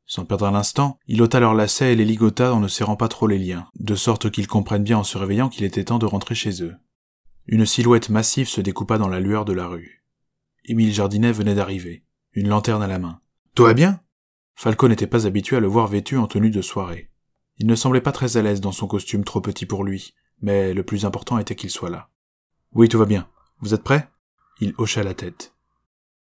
Sans 0.07 0.25
perdre 0.25 0.47
un 0.47 0.55
instant, 0.55 0.97
il 1.05 1.21
ôta 1.21 1.39
leurs 1.39 1.53
lacets 1.53 1.93
et 1.93 1.95
les 1.95 2.03
ligota 2.03 2.51
en 2.51 2.59
ne 2.59 2.67
serrant 2.67 2.95
pas 2.95 3.07
trop 3.07 3.27
les 3.27 3.37
liens, 3.37 3.67
de 3.79 3.93
sorte 3.93 4.31
qu'ils 4.31 4.47
comprennent 4.47 4.83
bien 4.83 4.97
en 4.97 5.03
se 5.03 5.19
réveillant 5.19 5.49
qu'il 5.49 5.63
était 5.63 5.83
temps 5.83 5.99
de 5.99 6.07
rentrer 6.07 6.33
chez 6.33 6.63
eux. 6.63 6.75
Une 7.45 7.67
silhouette 7.67 8.09
massive 8.09 8.49
se 8.49 8.61
découpa 8.61 8.97
dans 8.97 9.09
la 9.09 9.19
lueur 9.19 9.45
de 9.45 9.53
la 9.53 9.67
rue. 9.67 10.03
Émile 10.65 10.91
Jardinet 10.91 11.33
venait 11.33 11.53
d'arriver, 11.53 12.03
une 12.33 12.49
lanterne 12.49 12.81
à 12.81 12.87
la 12.87 12.97
main. 12.97 13.21
Tout 13.53 13.65
va 13.65 13.75
bien? 13.75 14.01
Falco 14.61 14.89
n'était 14.89 15.07
pas 15.07 15.25
habitué 15.25 15.55
à 15.55 15.61
le 15.61 15.67
voir 15.67 15.87
vêtu 15.87 16.17
en 16.17 16.27
tenue 16.27 16.49
de 16.49 16.61
soirée. 16.61 17.09
Il 17.59 17.65
ne 17.65 17.75
semblait 17.75 18.01
pas 18.01 18.11
très 18.11 18.35
à 18.35 18.41
l'aise 18.41 18.59
dans 18.59 18.73
son 18.73 18.87
costume 18.87 19.23
trop 19.23 19.39
petit 19.39 19.65
pour 19.65 19.85
lui, 19.85 20.13
mais 20.41 20.73
le 20.73 20.83
plus 20.83 21.05
important 21.05 21.37
était 21.37 21.55
qu'il 21.55 21.69
soit 21.69 21.89
là. 21.89 22.09
Oui, 22.73 22.89
tout 22.89 22.99
va 22.99 23.05
bien. 23.05 23.29
Vous 23.61 23.73
êtes 23.73 23.83
prêts? 23.83 24.09
Il 24.59 24.73
hocha 24.77 25.01
la 25.01 25.13
tête. 25.13 25.55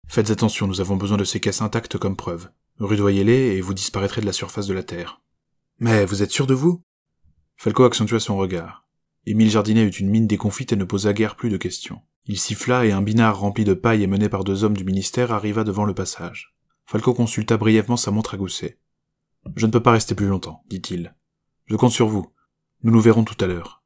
Faites 0.07 0.29
attention, 0.29 0.67
nous 0.67 0.81
avons 0.81 0.97
besoin 0.97 1.17
de 1.17 1.23
ces 1.23 1.39
caisses 1.39 1.63
intactes 1.63 1.97
comme 1.97 2.15
preuve. 2.15 2.51
Rudoyez-les 2.77 3.57
et 3.57 3.61
vous 3.61 3.73
disparaîtrez 3.73 4.21
de 4.21 4.27
la 4.27 4.33
surface 4.33 4.67
de 4.67 4.75
la 4.75 4.83
Terre. 4.83 5.19
Mais 5.79 6.05
vous 6.05 6.21
êtes 6.21 6.29
sûr 6.29 6.45
de 6.45 6.53
vous? 6.53 6.83
Falco 7.55 7.85
accentua 7.85 8.19
son 8.19 8.37
regard. 8.37 8.87
Émile 9.25 9.49
Jardinet 9.49 9.81
eut 9.81 9.89
une 9.89 10.11
mine 10.11 10.27
déconfite 10.27 10.73
et 10.73 10.75
ne 10.75 10.83
posa 10.83 11.11
guère 11.11 11.37
plus 11.37 11.49
de 11.49 11.57
questions. 11.57 12.03
Il 12.27 12.37
siffla 12.37 12.85
et 12.85 12.91
un 12.91 13.01
binard 13.01 13.39
rempli 13.39 13.63
de 13.63 13.73
paille 13.73 14.03
et 14.03 14.07
mené 14.07 14.29
par 14.29 14.43
deux 14.43 14.63
hommes 14.63 14.77
du 14.77 14.83
ministère 14.83 15.31
arriva 15.31 15.63
devant 15.63 15.85
le 15.85 15.95
passage. 15.95 16.53
Falco 16.89 17.13
consulta 17.13 17.57
brièvement 17.57 17.97
sa 17.97 18.11
montre 18.11 18.33
à 18.33 18.37
gousset. 18.37 18.79
Je 19.57 19.65
ne 19.65 19.71
peux 19.71 19.83
pas 19.83 19.91
rester 19.91 20.15
plus 20.15 20.27
longtemps, 20.27 20.63
dit-il. 20.69 21.13
Je 21.65 21.75
compte 21.75 21.91
sur 21.91 22.07
vous. 22.07 22.31
Nous 22.81 22.93
nous 22.93 23.01
verrons 23.01 23.25
tout 23.25 23.35
à 23.43 23.47
l'heure. 23.47 23.83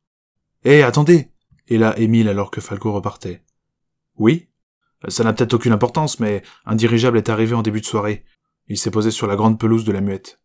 Eh, 0.64 0.84
attendez 0.84 1.32
Et 1.68 1.80
là 1.80 1.98
Émile 1.98 2.30
alors 2.30 2.52
que 2.52 2.62
Falco 2.62 2.94
repartait. 2.94 3.44
Oui? 4.18 4.50
Ça 5.08 5.24
n'a 5.24 5.34
peut-être 5.34 5.56
aucune 5.56 5.72
importance, 5.72 6.20
mais 6.20 6.44
un 6.64 6.76
dirigeable 6.76 7.18
est 7.18 7.30
arrivé 7.30 7.56
en 7.56 7.64
début 7.64 7.82
de 7.82 7.88
soirée. 7.88 8.24
Il 8.68 8.78
s'est 8.78 8.92
posé 8.92 9.10
sur 9.10 9.26
la 9.26 9.36
grande 9.36 9.60
pelouse 9.60 9.84
de 9.84 9.92
la 9.92 10.02
muette. 10.02 10.40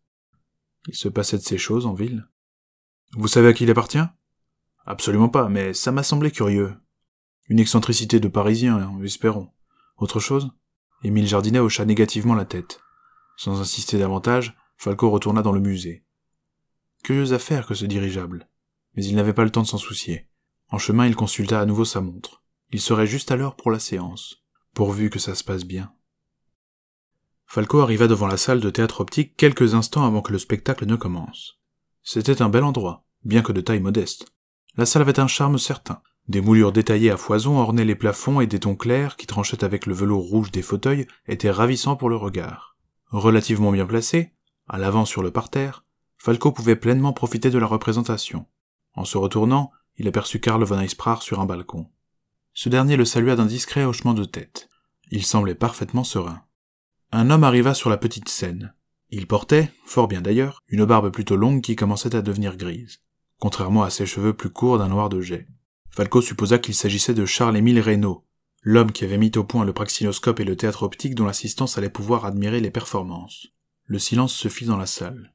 Il 0.87 0.95
se 0.95 1.09
passait 1.09 1.37
de 1.37 1.43
ces 1.43 1.59
choses 1.59 1.85
en 1.85 1.93
ville? 1.93 2.27
Vous 3.11 3.27
savez 3.27 3.49
à 3.49 3.53
qui 3.53 3.65
il 3.65 3.69
appartient? 3.69 3.99
Absolument 4.83 5.29
pas, 5.29 5.47
mais 5.47 5.75
ça 5.75 5.91
m'a 5.91 6.01
semblé 6.01 6.31
curieux. 6.31 6.73
Une 7.49 7.59
excentricité 7.59 8.19
de 8.19 8.27
Parisien, 8.27 8.99
espérons. 9.03 9.51
Autre 9.97 10.19
chose? 10.19 10.49
Émile 11.03 11.27
Jardinet 11.27 11.59
hocha 11.59 11.85
négativement 11.85 12.35
la 12.35 12.45
tête. 12.45 12.81
Sans 13.35 13.61
insister 13.61 13.99
davantage, 13.99 14.57
Falco 14.77 15.09
retourna 15.09 15.41
dans 15.41 15.51
le 15.51 15.59
musée. 15.59 16.03
Curieuse 17.03 17.33
affaire 17.33 17.67
que 17.67 17.75
ce 17.75 17.85
dirigeable. 17.85 18.49
Mais 18.95 19.05
il 19.05 19.15
n'avait 19.15 19.33
pas 19.33 19.43
le 19.43 19.51
temps 19.51 19.61
de 19.61 19.67
s'en 19.67 19.77
soucier. 19.77 20.27
En 20.69 20.79
chemin, 20.79 21.05
il 21.05 21.15
consulta 21.15 21.61
à 21.61 21.65
nouveau 21.65 21.85
sa 21.85 22.01
montre. 22.01 22.43
Il 22.71 22.81
serait 22.81 23.07
juste 23.07 23.31
à 23.31 23.35
l'heure 23.35 23.55
pour 23.55 23.71
la 23.71 23.79
séance. 23.79 24.43
Pourvu 24.73 25.09
que 25.09 25.19
ça 25.19 25.35
se 25.35 25.43
passe 25.43 25.65
bien. 25.65 25.93
Falco 27.45 27.79
arriva 27.79 28.07
devant 28.07 28.27
la 28.27 28.37
salle 28.37 28.59
de 28.59 28.69
théâtre 28.69 29.01
optique 29.01 29.37
quelques 29.37 29.73
instants 29.73 30.05
avant 30.05 30.21
que 30.21 30.33
le 30.33 30.39
spectacle 30.39 30.85
ne 30.85 30.95
commence. 30.95 31.59
C'était 32.03 32.41
un 32.41 32.49
bel 32.49 32.63
endroit, 32.63 33.05
bien 33.23 33.41
que 33.41 33.53
de 33.53 33.61
taille 33.61 33.79
modeste. 33.79 34.33
La 34.75 34.85
salle 34.85 35.03
avait 35.03 35.19
un 35.19 35.27
charme 35.27 35.57
certain, 35.57 36.01
des 36.27 36.41
moulures 36.41 36.73
détaillées 36.73 37.11
à 37.11 37.17
foison 37.17 37.57
ornaient 37.57 37.85
les 37.85 37.95
plafonds 37.95 38.41
et 38.41 38.47
des 38.47 38.59
tons 38.59 38.75
clairs 38.75 39.15
qui 39.15 39.27
tranchaient 39.27 39.63
avec 39.63 39.85
le 39.85 39.93
velours 39.93 40.27
rouge 40.27 40.51
des 40.51 40.61
fauteuils 40.61 41.07
étaient 41.27 41.51
ravissants 41.51 41.95
pour 41.95 42.09
le 42.09 42.17
regard. 42.17 42.75
Relativement 43.09 43.71
bien 43.71 43.85
placé, 43.85 44.33
à 44.67 44.77
l'avant 44.77 45.05
sur 45.05 45.23
le 45.23 45.31
parterre, 45.31 45.85
Falco 46.17 46.51
pouvait 46.51 46.75
pleinement 46.75 47.13
profiter 47.13 47.49
de 47.49 47.57
la 47.57 47.65
représentation. 47.67 48.45
En 48.93 49.05
se 49.05 49.17
retournant, 49.17 49.71
il 49.97 50.07
aperçut 50.07 50.41
Karl 50.41 50.63
von 50.63 50.79
Eisprach 50.79 51.21
sur 51.21 51.39
un 51.39 51.45
balcon. 51.45 51.89
Ce 52.53 52.67
dernier 52.67 52.97
le 52.97 53.05
salua 53.05 53.35
d'un 53.35 53.45
discret 53.45 53.85
hochement 53.85 54.13
de 54.13 54.25
tête. 54.25 54.67
Il 55.09 55.25
semblait 55.25 55.55
parfaitement 55.55 56.03
serein. 56.03 56.41
Un 57.11 57.29
homme 57.29 57.45
arriva 57.45 57.73
sur 57.73 57.89
la 57.89 57.97
petite 57.97 58.27
scène. 58.27 58.73
Il 59.09 59.27
portait, 59.27 59.71
fort 59.85 60.09
bien 60.09 60.21
d'ailleurs, 60.21 60.61
une 60.67 60.83
barbe 60.83 61.11
plutôt 61.11 61.37
longue 61.37 61.61
qui 61.61 61.77
commençait 61.77 62.15
à 62.15 62.21
devenir 62.21 62.57
grise, 62.57 62.99
contrairement 63.39 63.83
à 63.83 63.89
ses 63.89 64.05
cheveux 64.05 64.33
plus 64.33 64.49
courts 64.49 64.79
d'un 64.79 64.89
noir 64.89 65.07
de 65.07 65.21
jet. 65.21 65.47
Falco 65.91 66.21
supposa 66.21 66.59
qu'il 66.59 66.75
s'agissait 66.75 67.13
de 67.13 67.25
Charles-Émile 67.25 67.79
Reynaud, 67.79 68.23
l'homme 68.61 68.91
qui 68.91 69.03
avait 69.03 69.17
mis 69.17 69.31
au 69.35 69.43
point 69.43 69.65
le 69.65 69.73
praxinoscope 69.73 70.39
et 70.39 70.45
le 70.45 70.55
théâtre 70.55 70.83
optique 70.83 71.15
dont 71.15 71.25
l'assistance 71.25 71.77
allait 71.77 71.89
pouvoir 71.89 72.25
admirer 72.25 72.59
les 72.59 72.71
performances. 72.71 73.47
Le 73.85 73.99
silence 73.99 74.33
se 74.33 74.47
fit 74.47 74.65
dans 74.65 74.77
la 74.77 74.85
salle. 74.85 75.33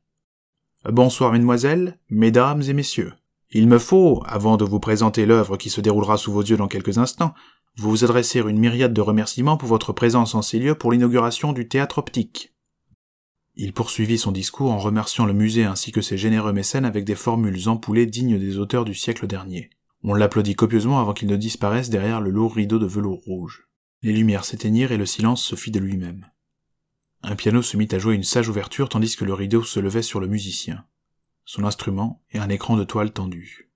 Bonsoir, 0.85 1.33
mesdemoiselles, 1.33 1.99
mesdames 2.11 2.63
et 2.63 2.73
messieurs. 2.73 3.15
Il 3.51 3.69
me 3.69 3.79
faut, 3.79 4.23
avant 4.27 4.57
de 4.57 4.65
vous 4.65 4.81
présenter 4.81 5.27
l'œuvre 5.27 5.57
qui 5.57 5.71
se 5.71 5.81
déroulera 5.81 6.17
sous 6.17 6.33
vos 6.33 6.43
yeux 6.43 6.57
dans 6.57 6.69
quelques 6.69 6.99
instants, 6.99 7.35
vous 7.77 8.05
adresser 8.05 8.41
une 8.41 8.59
myriade 8.59 8.93
de 8.93 9.01
remerciements 9.01 9.57
pour 9.57 9.69
votre 9.69 9.93
présence 9.93 10.35
en 10.35 10.43
ces 10.43 10.59
lieux 10.59 10.75
pour 10.75 10.93
l'inauguration 10.93 11.53
du 11.53 11.69
théâtre 11.69 11.99
optique. 11.99 12.55
Il 13.55 13.73
poursuivit 13.73 14.19
son 14.19 14.33
discours 14.33 14.73
en 14.73 14.79
remerciant 14.79 15.27
le 15.27 15.35
musée 15.35 15.65
ainsi 15.65 15.93
que 15.93 16.01
ses 16.01 16.17
généreux 16.17 16.53
mécènes 16.53 16.85
avec 16.85 17.05
des 17.05 17.15
formules 17.15 17.69
empoulées 17.69 18.07
dignes 18.07 18.39
des 18.39 18.59
auteurs 18.59 18.85
du 18.85 18.95
siècle 18.95 19.27
dernier. 19.27 19.71
On 20.05 20.15
l'applaudit 20.15 20.57
copieusement 20.57 21.01
avant 21.01 21.13
qu'il 21.13 21.29
ne 21.29 21.37
disparaisse 21.37 21.91
derrière 21.91 22.21
le 22.21 22.31
lourd 22.31 22.55
rideau 22.55 22.79
de 22.79 22.87
velours 22.87 23.23
rouge. 23.25 23.69
Les 24.03 24.13
lumières 24.13 24.45
s'éteignirent 24.45 24.91
et 24.91 24.97
le 24.97 25.07
silence 25.07 25.45
se 25.45 25.55
fit 25.55 25.71
de 25.71 25.79
lui-même. 25.79 26.27
Un 27.23 27.37
piano 27.37 27.63
se 27.63 27.77
mit 27.77 27.89
à 27.93 27.99
jouer 27.99 28.17
une 28.17 28.25
sage 28.25 28.49
ouverture 28.49 28.89
tandis 28.89 29.15
que 29.15 29.25
le 29.25 29.33
rideau 29.33 29.63
se 29.63 29.79
levait 29.79 30.03
sur 30.03 30.19
le 30.19 30.27
musicien, 30.27 30.85
son 31.45 31.65
instrument 31.65 32.21
et 32.33 32.39
un 32.39 32.49
écran 32.49 32.77
de 32.77 32.83
toile 32.83 33.13
tendu. 33.13 33.71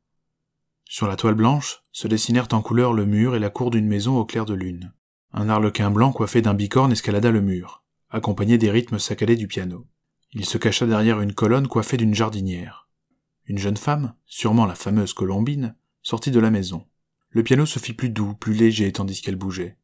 Sur 0.85 1.06
la 1.06 1.16
toile 1.16 1.35
blanche 1.35 1.83
se 1.92 2.09
dessinèrent 2.09 2.49
en 2.52 2.62
couleur 2.62 2.92
le 2.92 3.06
mur 3.06 3.37
et 3.37 3.40
la 3.40 3.50
cour 3.50 3.71
d'une 3.71 3.87
maison 3.87 4.18
au 4.18 4.25
clair 4.25 4.47
de 4.47 4.54
lune. 4.54 4.92
Un 5.33 5.49
arlequin 5.49 5.90
blanc 5.90 6.12
coiffé 6.12 6.42
d'un 6.42 6.54
bicorne 6.54 6.92
escalada 6.92 7.30
le 7.30 7.40
mur, 7.40 7.85
accompagné 8.11 8.59
des 8.59 8.71
rythmes 8.71 8.99
saccadés 8.99 9.37
du 9.37 9.47
piano. 9.47 9.87
Il 10.33 10.45
se 10.45 10.59
cacha 10.59 10.87
derrière 10.87 11.21
une 11.21 11.35
colonne 11.35 11.68
coiffée 11.68 11.97
d'une 11.97 12.14
jardinière. 12.14 12.88
Une 13.45 13.59
jeune 13.59 13.76
femme, 13.76 14.14
sûrement 14.26 14.66
la 14.66 14.75
fameuse 14.75 15.12
Colombine, 15.12 15.76
sortit 16.06 16.30
de 16.30 16.38
la 16.38 16.52
maison. 16.52 16.86
Le 17.30 17.42
piano 17.42 17.66
se 17.66 17.80
fit 17.80 17.92
plus 17.92 18.10
doux, 18.10 18.34
plus 18.34 18.54
léger 18.54 18.92
tandis 18.92 19.20
qu'elle 19.20 19.34
bougeait. 19.34 19.76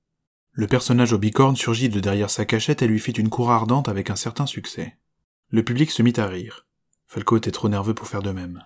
Le 0.53 0.69
personnage 0.69 1.13
au 1.13 1.19
bicorne 1.19 1.57
surgit 1.57 1.89
de 1.89 1.99
derrière 1.99 2.31
sa 2.31 2.45
cachette 2.45 2.81
et 2.81 2.87
lui 2.87 3.01
fit 3.01 3.11
une 3.11 3.29
cour 3.29 3.51
ardente 3.51 3.89
avec 3.89 4.09
un 4.09 4.15
certain 4.15 4.47
succès. 4.47 4.97
Le 5.49 5.65
public 5.65 5.91
se 5.91 6.01
mit 6.01 6.13
à 6.19 6.29
rire. 6.29 6.69
Falco 7.09 7.37
était 7.37 7.51
trop 7.51 7.69
nerveux 7.69 7.93
pour 7.93 8.07
faire 8.07 8.23
de 8.23 8.31
même. 8.31 8.63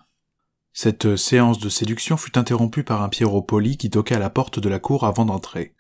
Cette 0.74 1.16
séance 1.16 1.58
de 1.58 1.70
séduction 1.70 2.18
fut 2.18 2.36
interrompue 2.36 2.84
par 2.84 3.00
un 3.00 3.08
Pierrot 3.08 3.40
poli 3.40 3.78
qui 3.78 3.88
toquait 3.88 4.16
à 4.16 4.18
la 4.18 4.28
porte 4.28 4.58
de 4.60 4.68
la 4.68 4.78
cour 4.78 5.04
avant 5.04 5.24
d'entrer. 5.24 5.74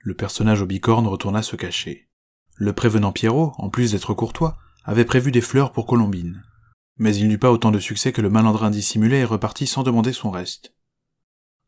Le 0.00 0.14
personnage 0.14 0.62
au 0.62 0.66
bicorne 0.66 1.06
retourna 1.06 1.42
se 1.42 1.54
cacher. 1.54 2.08
Le 2.56 2.72
prévenant 2.72 3.12
Pierrot, 3.12 3.52
en 3.58 3.70
plus 3.70 3.92
d'être 3.92 4.12
courtois, 4.12 4.58
avait 4.82 5.04
prévu 5.04 5.30
des 5.30 5.40
fleurs 5.40 5.70
pour 5.70 5.86
Colombine. 5.86 6.42
Mais 6.96 7.14
il 7.14 7.28
n'eut 7.28 7.38
pas 7.38 7.52
autant 7.52 7.70
de 7.70 7.78
succès 7.78 8.10
que 8.10 8.22
le 8.22 8.30
malandrin 8.30 8.70
dissimulé 8.70 9.18
et 9.18 9.24
repartit 9.24 9.68
sans 9.68 9.84
demander 9.84 10.12
son 10.12 10.32
reste. 10.32 10.72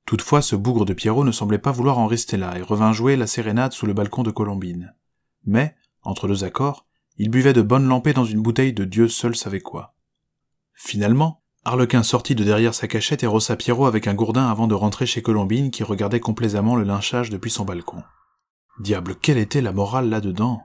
Toutefois, 0.09 0.41
ce 0.41 0.57
bougre 0.57 0.87
de 0.87 0.95
Pierrot 0.95 1.23
ne 1.23 1.33
semblait 1.33 1.59
pas 1.59 1.71
vouloir 1.71 1.99
en 1.99 2.07
rester 2.07 2.39
là 2.39 2.57
et 2.57 2.63
revint 2.63 2.95
jouer 2.95 3.15
la 3.15 3.27
sérénade 3.27 3.75
sous 3.75 3.85
le 3.85 3.93
balcon 3.93 4.23
de 4.23 4.31
Colombine. 4.31 4.95
Mais, 5.45 5.77
entre 6.03 6.27
deux 6.27 6.45
accords, 6.45 6.87
il 7.19 7.29
buvait 7.29 7.53
de 7.53 7.61
bonnes 7.61 7.87
lampées 7.87 8.15
dans 8.15 8.25
une 8.25 8.41
bouteille 8.41 8.73
de 8.73 8.87
Dieu 8.87 9.09
seul 9.09 9.37
savait 9.37 9.61
quoi. 9.61 9.95
Finalement, 10.73 11.43
Harlequin 11.67 12.03
sortit 12.03 12.35
de 12.35 12.43
derrière 12.43 12.73
sa 12.73 12.89
cachette 12.89 13.23
et 13.23 13.27
rossa 13.27 13.55
Pierrot 13.55 13.85
avec 13.85 14.07
un 14.07 14.15
gourdin 14.15 14.49
avant 14.49 14.67
de 14.67 14.73
rentrer 14.73 15.05
chez 15.05 15.21
Colombine 15.21 15.71
qui 15.71 15.83
regardait 15.83 16.21
complaisamment 16.21 16.75
le 16.75 16.85
lynchage 16.85 17.29
depuis 17.29 17.51
son 17.51 17.67
balcon. 17.67 18.03
Diable, 18.81 19.15
quelle 19.15 19.37
était 19.37 19.61
la 19.61 19.73
morale 19.73 20.09
là-dedans? 20.09 20.63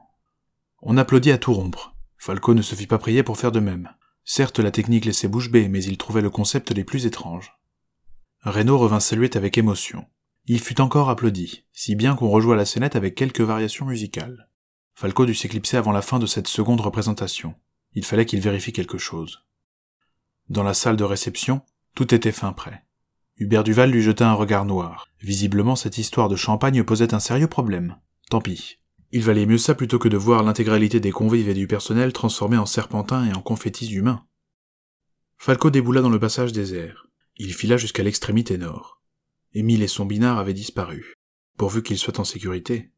On 0.82 0.96
applaudit 0.96 1.32
à 1.32 1.38
tout 1.38 1.54
rompre. 1.54 1.94
Falco 2.18 2.54
ne 2.54 2.62
se 2.62 2.76
fit 2.76 2.88
pas 2.88 2.98
prier 2.98 3.24
pour 3.24 3.38
faire 3.38 3.52
de 3.52 3.60
même. 3.60 3.90
Certes, 4.24 4.60
la 4.60 4.72
technique 4.72 5.04
laissait 5.04 5.28
bouche 5.28 5.52
bée, 5.52 5.68
mais 5.68 5.84
il 5.84 5.98
trouvait 5.98 6.22
le 6.22 6.30
concept 6.30 6.72
les 6.72 6.86
plus 6.86 7.06
étranges. 7.06 7.52
Renaud 8.46 8.78
revint 8.78 9.00
saluer 9.00 9.30
avec 9.38 9.58
émotion. 9.58 10.06
Il 10.48 10.60
fut 10.60 10.82
encore 10.82 11.10
applaudi, 11.10 11.64
si 11.72 11.96
bien 11.96 12.14
qu'on 12.14 12.30
rejoua 12.30 12.58
la 12.58 12.66
scénette 12.66 12.98
avec 12.98 13.16
quelques 13.16 13.40
variations 13.40 13.86
musicales. 13.86 14.50
Falco 14.96 15.26
dut 15.26 15.34
s'éclipser 15.34 15.78
avant 15.78 15.94
la 15.94 16.02
fin 16.02 16.20
de 16.20 16.26
cette 16.26 16.50
seconde 16.50 16.82
représentation. 16.82 17.56
Il 17.94 18.04
fallait 18.04 18.26
qu'il 18.26 18.42
vérifie 18.42 18.74
quelque 18.74 18.98
chose. 18.98 19.46
Dans 20.50 20.64
la 20.64 20.74
salle 20.74 20.98
de 20.98 21.06
réception, 21.06 21.62
tout 21.96 22.14
était 22.14 22.34
fin 22.34 22.52
prêt. 22.52 22.86
Hubert 23.38 23.64
Duval 23.64 23.92
lui 23.92 24.02
jeta 24.02 24.30
un 24.30 24.34
regard 24.34 24.66
noir. 24.66 25.08
Visiblement, 25.22 25.78
cette 25.78 25.98
histoire 25.98 26.28
de 26.28 26.36
champagne 26.36 26.84
posait 26.84 27.14
un 27.14 27.22
sérieux 27.22 27.48
problème. 27.48 27.96
Tant 28.30 28.42
pis. 28.42 28.80
Il 29.12 29.24
valait 29.24 29.46
mieux 29.46 29.58
ça 29.58 29.74
plutôt 29.74 30.00
que 30.00 30.10
de 30.10 30.18
voir 30.18 30.44
l'intégralité 30.44 31.00
des 31.00 31.12
convives 31.12 31.48
et 31.48 31.54
du 31.54 31.68
personnel 31.68 32.12
transformés 32.12 32.58
en 32.58 32.66
serpentins 32.66 33.26
et 33.26 33.34
en 33.34 33.42
confettis 33.42 33.94
humains. 33.94 34.26
Falco 35.38 35.70
déboula 35.70 36.02
dans 36.02 36.10
le 36.10 36.20
passage 36.20 36.52
désert. 36.52 37.08
Il 37.38 37.54
fila 37.54 37.78
jusqu'à 37.78 38.04
l'extrémité 38.04 38.58
nord. 38.58 39.02
Émile 39.54 39.84
et 39.84 39.88
son 39.88 40.06
binard 40.06 40.38
avaient 40.38 40.54
disparu, 40.54 41.16
pourvu 41.58 41.84
qu'ils 41.84 41.98
soient 41.98 42.20
en 42.20 42.24
sécurité. 42.24 42.92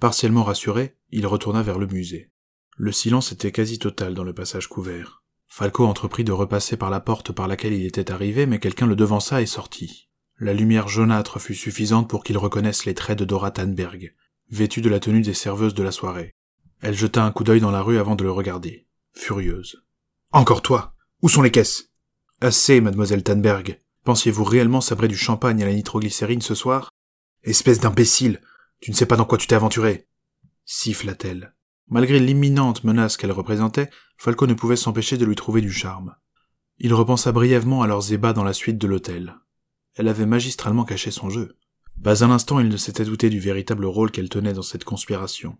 Partiellement 0.00 0.44
rassuré, 0.44 0.96
il 1.10 1.26
retourna 1.26 1.62
vers 1.62 1.78
le 1.78 1.86
musée. 1.86 2.30
Le 2.76 2.92
silence 2.92 3.32
était 3.32 3.52
quasi 3.52 3.78
total 3.78 4.14
dans 4.14 4.24
le 4.24 4.34
passage 4.34 4.68
couvert. 4.68 5.22
Falco 5.48 5.84
entreprit 5.84 6.24
de 6.24 6.32
repasser 6.32 6.76
par 6.76 6.90
la 6.90 7.00
porte 7.00 7.32
par 7.32 7.46
laquelle 7.46 7.74
il 7.74 7.84
était 7.84 8.10
arrivé, 8.10 8.46
mais 8.46 8.58
quelqu'un 8.58 8.86
le 8.86 8.96
devança 8.96 9.42
et 9.42 9.46
sortit. 9.46 10.08
La 10.38 10.54
lumière 10.54 10.88
jaunâtre 10.88 11.38
fut 11.38 11.54
suffisante 11.54 12.08
pour 12.08 12.24
qu'il 12.24 12.38
reconnaisse 12.38 12.84
les 12.84 12.94
traits 12.94 13.18
de 13.18 13.24
Dora 13.24 13.50
Tannberg, 13.50 14.14
vêtue 14.50 14.80
de 14.80 14.88
la 14.88 14.98
tenue 14.98 15.20
des 15.20 15.34
serveuses 15.34 15.74
de 15.74 15.82
la 15.82 15.92
soirée. 15.92 16.34
Elle 16.80 16.96
jeta 16.96 17.24
un 17.24 17.30
coup 17.30 17.44
d'œil 17.44 17.60
dans 17.60 17.70
la 17.70 17.82
rue 17.82 17.98
avant 17.98 18.16
de 18.16 18.24
le 18.24 18.32
regarder, 18.32 18.86
furieuse. 19.14 19.84
Encore 20.32 20.62
toi 20.62 20.94
Où 21.20 21.28
sont 21.28 21.42
les 21.42 21.50
caisses? 21.50 21.91
Assez, 22.44 22.80
mademoiselle 22.80 23.22
Tannberg. 23.22 23.78
Pensiez-vous 24.02 24.42
réellement 24.42 24.80
sabrer 24.80 25.06
du 25.06 25.16
champagne 25.16 25.62
à 25.62 25.66
la 25.66 25.72
nitroglycérine 25.72 26.42
ce 26.42 26.56
soir? 26.56 26.90
Espèce 27.44 27.78
d'imbécile 27.78 28.40
Tu 28.80 28.90
ne 28.90 28.96
sais 28.96 29.06
pas 29.06 29.14
dans 29.14 29.24
quoi 29.24 29.38
tu 29.38 29.46
t'es 29.46 29.54
aventuré 29.54 30.08
siffla-t-elle. 30.64 31.54
Malgré 31.86 32.18
l'imminente 32.18 32.82
menace 32.82 33.16
qu'elle 33.16 33.30
représentait, 33.30 33.90
Falco 34.18 34.48
ne 34.48 34.54
pouvait 34.54 34.74
s'empêcher 34.74 35.18
de 35.18 35.24
lui 35.24 35.36
trouver 35.36 35.60
du 35.60 35.70
charme. 35.70 36.16
Il 36.78 36.92
repensa 36.94 37.30
brièvement 37.30 37.82
à 37.82 37.86
leurs 37.86 38.12
ébats 38.12 38.32
dans 38.32 38.42
la 38.42 38.52
suite 38.52 38.78
de 38.78 38.88
l'hôtel. 38.88 39.36
Elle 39.94 40.08
avait 40.08 40.26
magistralement 40.26 40.84
caché 40.84 41.12
son 41.12 41.30
jeu. 41.30 41.56
Pas 42.02 42.24
un 42.24 42.32
instant 42.32 42.58
il 42.58 42.68
ne 42.68 42.76
s'était 42.76 43.04
douté 43.04 43.30
du 43.30 43.38
véritable 43.38 43.84
rôle 43.84 44.10
qu'elle 44.10 44.28
tenait 44.28 44.52
dans 44.52 44.62
cette 44.62 44.82
conspiration. 44.82 45.58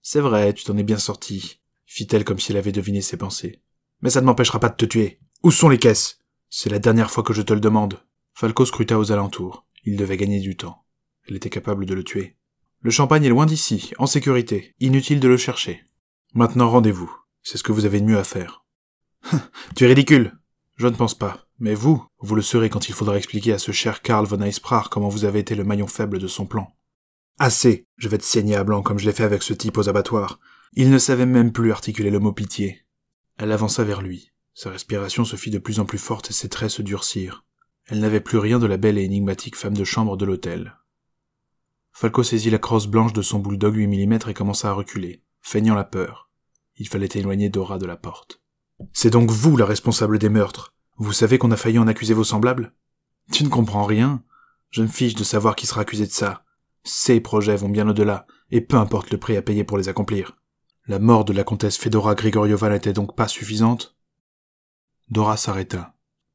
C'est 0.00 0.20
vrai, 0.20 0.54
tu 0.54 0.64
t'en 0.64 0.78
es 0.78 0.82
bien 0.82 0.98
sorti, 0.98 1.60
fit-elle 1.84 2.24
comme 2.24 2.38
si 2.38 2.52
elle 2.52 2.58
avait 2.58 2.72
deviné 2.72 3.02
ses 3.02 3.18
pensées. 3.18 3.60
Mais 4.00 4.08
ça 4.08 4.22
ne 4.22 4.26
m'empêchera 4.26 4.60
pas 4.60 4.70
de 4.70 4.76
te 4.76 4.86
tuer. 4.86 5.20
Où 5.44 5.52
sont 5.52 5.68
les 5.68 5.78
caisses? 5.78 6.18
C'est 6.50 6.68
la 6.68 6.80
dernière 6.80 7.12
fois 7.12 7.22
que 7.22 7.32
je 7.32 7.42
te 7.42 7.52
le 7.52 7.60
demande. 7.60 8.00
Falco 8.34 8.64
scruta 8.64 8.98
aux 8.98 9.12
alentours. 9.12 9.64
Il 9.84 9.96
devait 9.96 10.16
gagner 10.16 10.40
du 10.40 10.56
temps. 10.56 10.84
Elle 11.28 11.36
était 11.36 11.48
capable 11.48 11.86
de 11.86 11.94
le 11.94 12.02
tuer. 12.02 12.36
Le 12.80 12.90
champagne 12.90 13.24
est 13.24 13.28
loin 13.28 13.46
d'ici, 13.46 13.92
en 13.98 14.06
sécurité. 14.06 14.74
Inutile 14.80 15.20
de 15.20 15.28
le 15.28 15.36
chercher. 15.36 15.84
Maintenant 16.34 16.68
rendez-vous. 16.68 17.14
C'est 17.44 17.56
ce 17.56 17.62
que 17.62 17.70
vous 17.70 17.84
avez 17.84 18.00
de 18.00 18.06
mieux 18.06 18.18
à 18.18 18.24
faire. 18.24 18.64
tu 19.76 19.84
es 19.84 19.86
ridicule. 19.86 20.36
Je 20.74 20.88
ne 20.88 20.96
pense 20.96 21.16
pas. 21.16 21.46
Mais 21.60 21.74
vous, 21.74 22.04
vous 22.18 22.34
le 22.34 22.42
serez 22.42 22.68
quand 22.68 22.88
il 22.88 22.94
faudra 22.94 23.16
expliquer 23.16 23.52
à 23.52 23.58
ce 23.58 23.70
cher 23.70 24.02
Karl 24.02 24.26
von 24.26 24.42
Eisprach 24.42 24.88
comment 24.88 25.08
vous 25.08 25.24
avez 25.24 25.38
été 25.38 25.54
le 25.54 25.64
maillon 25.64 25.86
faible 25.86 26.18
de 26.18 26.26
son 26.26 26.46
plan. 26.46 26.74
Assez. 27.38 27.86
Je 27.96 28.08
vais 28.08 28.18
te 28.18 28.24
saigner 28.24 28.56
à 28.56 28.64
blanc 28.64 28.82
comme 28.82 28.98
je 28.98 29.06
l'ai 29.06 29.12
fait 29.12 29.22
avec 29.22 29.44
ce 29.44 29.54
type 29.54 29.78
aux 29.78 29.88
abattoirs. 29.88 30.40
Il 30.72 30.90
ne 30.90 30.98
savait 30.98 31.26
même 31.26 31.52
plus 31.52 31.70
articuler 31.70 32.10
le 32.10 32.18
mot 32.18 32.32
pitié. 32.32 32.82
Elle 33.36 33.52
avança 33.52 33.84
vers 33.84 34.02
lui. 34.02 34.32
Sa 34.60 34.70
respiration 34.70 35.24
se 35.24 35.36
fit 35.36 35.52
de 35.52 35.58
plus 35.60 35.78
en 35.78 35.84
plus 35.84 35.98
forte 35.98 36.30
et 36.30 36.32
ses 36.32 36.48
traits 36.48 36.72
se 36.72 36.82
durcirent. 36.82 37.44
Elle 37.86 38.00
n'avait 38.00 38.18
plus 38.18 38.38
rien 38.38 38.58
de 38.58 38.66
la 38.66 38.76
belle 38.76 38.98
et 38.98 39.04
énigmatique 39.04 39.54
femme 39.54 39.76
de 39.76 39.84
chambre 39.84 40.16
de 40.16 40.24
l'hôtel. 40.24 40.76
Falco 41.92 42.24
saisit 42.24 42.50
la 42.50 42.58
crosse 42.58 42.88
blanche 42.88 43.12
de 43.12 43.22
son 43.22 43.38
bulldog 43.38 43.76
8 43.76 43.86
mm 43.86 44.18
et 44.26 44.34
commença 44.34 44.68
à 44.68 44.72
reculer, 44.72 45.22
feignant 45.42 45.76
la 45.76 45.84
peur. 45.84 46.28
Il 46.74 46.88
fallait 46.88 47.08
éloigner 47.14 47.50
Dora 47.50 47.78
de 47.78 47.86
la 47.86 47.96
porte. 47.96 48.42
C'est 48.92 49.10
donc 49.10 49.30
vous 49.30 49.56
la 49.56 49.64
responsable 49.64 50.18
des 50.18 50.28
meurtres. 50.28 50.74
Vous 50.96 51.12
savez 51.12 51.38
qu'on 51.38 51.52
a 51.52 51.56
failli 51.56 51.78
en 51.78 51.86
accuser 51.86 52.14
vos 52.14 52.24
semblables? 52.24 52.74
Tu 53.30 53.44
ne 53.44 53.50
comprends 53.50 53.84
rien. 53.84 54.24
Je 54.70 54.82
me 54.82 54.88
fiche 54.88 55.14
de 55.14 55.22
savoir 55.22 55.54
qui 55.54 55.66
sera 55.68 55.82
accusé 55.82 56.04
de 56.04 56.10
ça. 56.10 56.44
Ces 56.82 57.20
projets 57.20 57.54
vont 57.54 57.68
bien 57.68 57.88
au-delà, 57.88 58.26
et 58.50 58.60
peu 58.60 58.76
importe 58.76 59.12
le 59.12 59.18
prix 59.18 59.36
à 59.36 59.42
payer 59.42 59.62
pour 59.62 59.78
les 59.78 59.88
accomplir. 59.88 60.36
La 60.88 60.98
mort 60.98 61.24
de 61.24 61.32
la 61.32 61.44
comtesse 61.44 61.76
Fedora 61.76 62.16
Grigoriova 62.16 62.70
n'était 62.70 62.92
donc 62.92 63.14
pas 63.14 63.28
suffisante? 63.28 63.94
Dora 65.10 65.36
s'arrêta. 65.36 65.94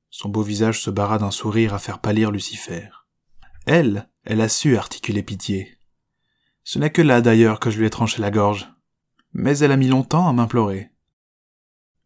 Son 0.10 0.30
beau 0.30 0.42
visage 0.42 0.82
se 0.82 0.89
barra 0.89 1.18
d'un 1.18 1.32
sourire 1.32 1.74
à 1.74 1.80
faire 1.80 2.00
pâlir 2.00 2.32
Lucifer. 2.32 2.89
Elle, 3.65 4.10
elle 4.24 4.42
a 4.42 4.50
su 4.50 4.77
articuler 4.77 5.24
pitié. 5.24 5.77
Ce 6.63 6.80
n'est 6.80 6.92
que 6.92 7.01
là 7.01 7.22
d'ailleurs 7.22 7.60
que 7.60 7.70
je 7.70 7.80
lui 7.80 7.86
ai 7.86 7.89
tranché 7.89 8.22
la 8.22 8.32
gorge. 8.32 8.70
Mais 9.32 9.58
elle 9.60 9.72
a 9.72 9.77
mis 9.77 9.88
longtemps 9.88 10.27
à 10.27 10.34
m'implorer. 10.34 10.92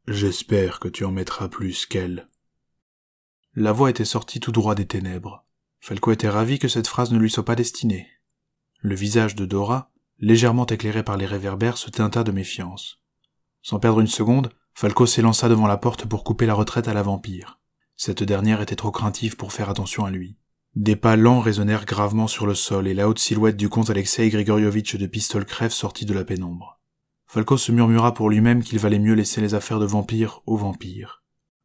J'espère 0.08 0.80
que 0.80 0.88
tu 0.88 1.04
en 1.04 1.12
mettras 1.12 1.50
plus 1.50 1.86
qu'elle. 1.86 2.30
La 3.56 3.72
voix 3.72 3.90
était 3.90 4.06
sortie 4.06 4.40
tout 4.40 4.52
droit 4.52 4.76
des 4.76 4.88
ténèbres. 4.88 5.46
Falco 5.80 6.12
était 6.12 6.30
ravi 6.30 6.60
que 6.60 6.68
cette 6.68 6.88
phrase 6.88 7.12
ne 7.12 7.20
lui 7.20 7.30
soit 7.30 7.46
pas 7.46 7.56
destinée. 7.56 8.08
Le 8.80 8.96
visage 8.96 9.36
de 9.36 9.46
Dora, 9.46 9.92
légèrement 10.20 10.66
éclairé 10.66 11.04
par 11.04 11.18
les 11.18 11.26
réverbères, 11.26 11.78
se 11.78 11.90
teinta 11.90 12.24
de 12.24 12.32
méfiance. 12.32 13.02
Sans 13.62 13.80
perdre 13.80 14.00
une 14.00 14.08
seconde, 14.08 14.52
Falco 14.80 15.08
s'élança 15.08 15.50
devant 15.50 15.66
la 15.66 15.78
porte 15.78 16.06
pour 16.06 16.24
couper 16.24 16.46
la 16.46 16.54
retraite 16.54 16.88
à 16.88 16.94
la 16.94 17.02
vampire. 17.02 17.60
Cette 17.96 18.22
dernière 18.22 18.62
était 18.62 18.76
trop 18.76 18.92
craintive 18.92 19.36
pour 19.36 19.52
faire 19.52 19.72
attention 19.72 20.06
à 20.06 20.12
lui. 20.12 20.38
Des 20.76 20.96
pas 20.96 21.16
lents 21.16 21.40
résonnèrent 21.40 21.86
gravement 21.86 22.28
sur 22.28 22.46
le 22.46 22.54
sol 22.54 22.88
et 22.88 22.94
la 22.94 23.10
haute 23.10 23.18
silhouette 23.18 23.58
du 23.58 23.70
comte 23.70 23.90
Alexei 23.90 24.30
Grigorievitch 24.30 24.96
de 24.96 25.08
Pistole 25.08 25.46
Crève 25.46 25.72
sortit 25.72 26.06
de 26.06 26.14
la 26.14 26.24
pénombre. 26.24 26.80
Falco 27.26 27.58
se 27.58 27.72
murmura 27.72 28.14
pour 28.14 28.30
lui-même 28.30 28.62
qu'il 28.62 28.78
valait 28.78 29.00
mieux 29.00 29.16
laisser 29.16 29.42
les 29.42 29.56
affaires 29.56 29.80
de 29.80 29.88
vampire 29.88 30.44
aux 30.46 30.58
vampires. 30.58 31.24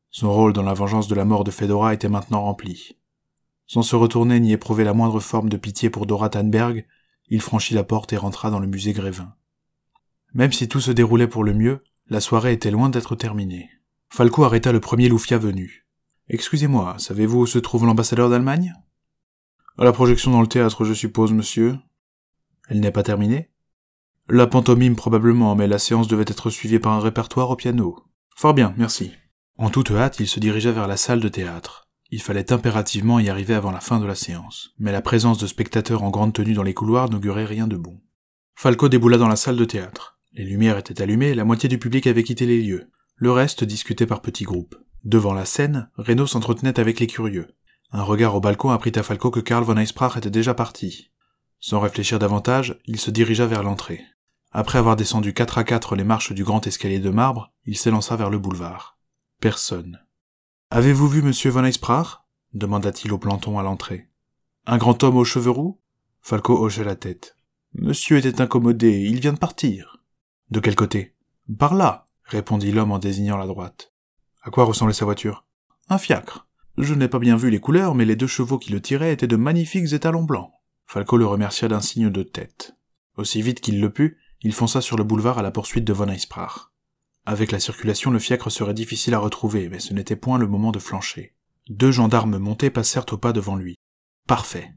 Son 0.09 0.33
rôle 0.33 0.55
dans 0.55 0.63
la 0.63 0.73
vengeance 0.73 1.07
de 1.07 1.15
la 1.15 1.27
mort 1.27 1.45
de 1.45 1.51
Fedora 1.51 1.93
était 1.93 2.09
maintenant 2.09 2.41
rempli. 2.41 2.97
Sans 3.67 3.83
se 3.83 3.95
retourner 3.95 4.41
ni 4.41 4.53
éprouver 4.53 4.85
la 4.85 4.95
moindre 4.95 5.21
forme 5.21 5.51
de 5.51 5.59
pitié 5.59 5.91
pour 5.91 6.07
Dora 6.07 6.31
Tannberg, 6.31 6.87
il 7.29 7.43
franchit 7.43 7.75
la 7.75 7.85
porte 7.85 8.15
et 8.15 8.17
rentra 8.17 8.51
dans 8.51 8.59
le 8.59 8.69
musée 8.69 8.95
Grévin. 8.95 9.35
Même 10.33 10.53
si 10.53 10.67
tout 10.67 10.81
se 10.81 10.93
déroulait 10.93 11.29
pour 11.29 11.45
le 11.45 11.53
mieux, 11.53 11.85
la 12.13 12.21
soirée 12.21 12.53
était 12.53 12.71
loin 12.71 12.91
d'être 12.91 13.17
terminée. 13.17 13.71
Falco 14.11 14.45
arrêta 14.45 14.71
le 14.71 14.81
premier 14.81 15.09
loufia 15.09 15.39
venu. 15.39 15.87
Excusez-moi, 16.29 16.97
savez-vous 16.99 17.39
où 17.39 17.47
se 17.47 17.59
trouve 17.59 17.87
l'ambassadeur 17.87 18.29
d'Allemagne? 18.29 18.75
À 19.79 19.85
la 19.85 19.93
projection 19.93 20.31
dans 20.31 20.43
le 20.43 20.47
théâtre, 20.47 20.85
je 20.85 20.93
suppose, 20.93 21.33
monsieur. 21.33 21.79
Elle 22.69 22.81
n'est 22.81 22.91
pas 22.91 23.03
terminée? 23.03 23.51
La 24.29 24.47
pantomime 24.47 24.95
probablement, 24.95 25.57
mais 25.57 25.67
la 25.67 25.79
séance 25.79 26.07
devait 26.07 26.27
être 26.29 26.51
suivie 26.51 26.79
par 26.79 26.93
un 26.93 27.01
répertoire 27.01 27.49
au 27.49 27.57
piano. 27.57 28.05
Fort 28.37 28.53
bien, 28.53 28.75
merci. 28.77 29.13
En 29.57 29.71
toute 29.71 29.91
hâte, 29.91 30.21
il 30.21 30.29
se 30.29 30.39
dirigea 30.39 30.71
vers 30.71 30.89
la 30.89 30.99
salle 30.99 31.21
de 31.21 31.31
théâtre. 31.31 31.89
Il 32.11 32.21
fallait 32.21 32.53
impérativement 32.53 33.21
y 33.21 33.31
arriver 33.31 33.55
avant 33.55 33.73
la 33.73 33.81
fin 33.81 33.99
de 33.99 34.07
la 34.07 34.15
séance, 34.15 34.75
mais 34.79 34.93
la 34.93 35.01
présence 35.01 35.39
de 35.39 35.47
spectateurs 35.47 36.03
en 36.03 36.11
grande 36.11 36.35
tenue 36.35 36.53
dans 36.53 36.63
les 36.63 36.75
couloirs 36.75 37.09
n'augurait 37.09 37.47
rien 37.47 37.67
de 37.67 37.79
bon. 37.79 38.03
Falco 38.55 38.91
déboula 38.91 39.17
dans 39.17 39.29
la 39.29 39.37
salle 39.37 39.57
de 39.57 39.65
théâtre. 39.65 40.19
Les 40.35 40.45
lumières 40.45 40.79
étaient 40.79 41.03
allumées, 41.03 41.35
la 41.35 41.45
moitié 41.45 41.69
du 41.69 41.79
public 41.79 42.07
avait 42.07 42.23
quitté 42.23 42.47
les 42.47 42.63
lieux. 42.63 42.91
Le 43.17 43.31
reste 43.31 43.65
discutait 43.65 44.07
par 44.07 44.23
petits 44.23 44.45
groupes. 44.45 44.77
Devant 45.05 45.35
la 45.35 45.45
scène, 45.45 45.91
Renaud 45.97 46.27
s'entretenait 46.27 46.81
avec 46.81 47.01
les 47.01 47.07
curieux. 47.07 47.49
Un 47.91 48.03
regard 48.03 48.35
au 48.35 48.41
balcon 48.41 48.71
apprit 48.71 48.93
à 48.95 49.03
Falco 49.03 49.31
que 49.31 49.41
Karl 49.41 49.65
von 49.65 49.77
Eisprach 49.77 50.17
était 50.17 50.31
déjà 50.31 50.55
parti. 50.55 51.11
Sans 51.61 51.81
réfléchir 51.81 52.19
davantage, 52.19 52.81
il 52.87 52.99
se 52.99 53.11
dirigea 53.11 53.47
vers 53.47 53.63
l'entrée. 53.63 54.01
Après 54.51 54.79
avoir 54.79 54.97
descendu 54.97 55.35
quatre 55.35 55.59
à 55.59 55.65
quatre 55.65 55.97
les 55.97 56.05
marches 56.05 56.33
du 56.33 56.45
grand 56.45 56.67
escalier 56.67 56.99
de 56.99 57.11
marbre, 57.11 57.53
il 57.67 57.77
s'élança 57.77 58.17
vers 58.17 58.31
le 58.31 58.39
boulevard. 58.39 58.99
Personne. 59.41 60.01
Avez-vous 60.71 61.09
vu 61.09 61.23
monsieur 61.23 61.51
von 61.51 61.65
Eisprach 61.65 62.23
demanda-t-il 62.55 63.13
au 63.13 63.19
planton 63.19 63.59
à 63.59 63.63
l'entrée. 63.63 64.09
Un 64.67 64.79
grand 64.79 65.03
homme 65.05 65.17
aux 65.17 65.25
cheveux 65.25 65.51
roux? 65.51 65.81
Falco 66.21 66.57
hocha 66.57 66.85
la 66.85 66.97
tête. 66.97 67.37
Monsieur 67.75 68.19
était 68.19 68.41
incommodé, 68.41 69.01
il 69.01 69.21
vient 69.21 69.33
de 69.33 69.39
partir. 69.39 69.92
De 70.53 70.61
quel 70.61 70.77
côté? 70.77 71.15
Par 71.59 71.75
là, 71.75 72.09
répondit 72.25 72.73
l'homme 72.73 72.93
en 72.93 72.99
désignant 72.99 73.39
la 73.39 73.47
droite. 73.47 73.95
À 74.43 74.51
quoi 74.51 74.67
ressemblait 74.67 74.93
sa 74.93 75.07
voiture? 75.07 75.47
Un 75.89 75.97
fiacre. 75.97 76.47
Je 76.77 76.93
n'ai 76.93 77.09
pas 77.09 77.19
bien 77.19 77.37
vu 77.37 77.49
les 77.49 77.59
couleurs, 77.59 77.95
mais 77.95 78.05
les 78.05 78.17
deux 78.17 78.27
chevaux 78.27 78.59
qui 78.59 78.71
le 78.71 78.83
tiraient 78.83 79.15
étaient 79.15 79.27
de 79.27 79.37
magnifiques 79.37 79.95
étalons 79.95 80.25
blancs. 80.25 80.51
Falco 80.85 81.17
le 81.17 81.25
remercia 81.25 81.69
d'un 81.69 81.81
signe 81.81 82.11
de 82.11 82.23
tête. 82.23 82.77
Aussi 83.17 83.41
vite 83.41 83.63
qu'il 83.63 83.81
le 83.81 83.89
put, 83.89 84.19
il 84.43 84.53
fonça 84.53 84.83
sur 84.83 84.99
le 84.99 85.05
boulevard 85.05 85.39
à 85.39 85.43
la 85.43 85.53
poursuite 85.53 85.87
de 85.87 85.93
von 85.95 86.09
Eisprach. 86.09 86.69
Avec 87.25 87.51
la 87.51 87.59
circulation, 87.59 88.11
le 88.11 88.19
fiacre 88.19 88.51
serait 88.51 88.75
difficile 88.75 89.15
à 89.15 89.21
retrouver, 89.21 89.71
mais 89.71 89.81
ce 89.81 89.95
n'était 89.95 90.17
point 90.17 90.37
le 90.37 90.49
moment 90.49 90.71
de 90.71 90.79
flancher. 90.79 91.35
Deux 91.71 91.93
gendarmes 91.93 92.37
montés 92.37 92.69
passèrent 92.69 93.07
au 93.11 93.17
pas 93.17 93.33
devant 93.33 93.57
lui. 93.57 93.77
Parfait. 94.29 94.71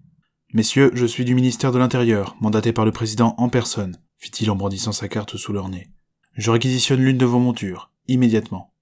Messieurs, 0.54 0.92
je 0.94 1.06
suis 1.06 1.26
du 1.26 1.36
ministère 1.36 1.74
de 1.74 1.80
l'Intérieur, 1.80 2.38
mandaté 2.40 2.72
par 2.72 2.86
le 2.86 2.94
président 2.94 3.36
en 3.38 3.50
personne, 3.50 3.98
fit-il 4.18 4.50
en 4.52 4.56
brandissant 4.56 4.92
sa 4.92 5.08
carte 5.08 5.38
sous 5.38 5.54
leur 5.54 5.70
nez. 5.70 5.90
Je 6.34 6.52
réquisitionne 6.52 7.02
l'une 7.02 7.18
de 7.18 7.26
vos 7.26 7.40
montures, 7.40 7.92
immédiatement. 8.08 8.74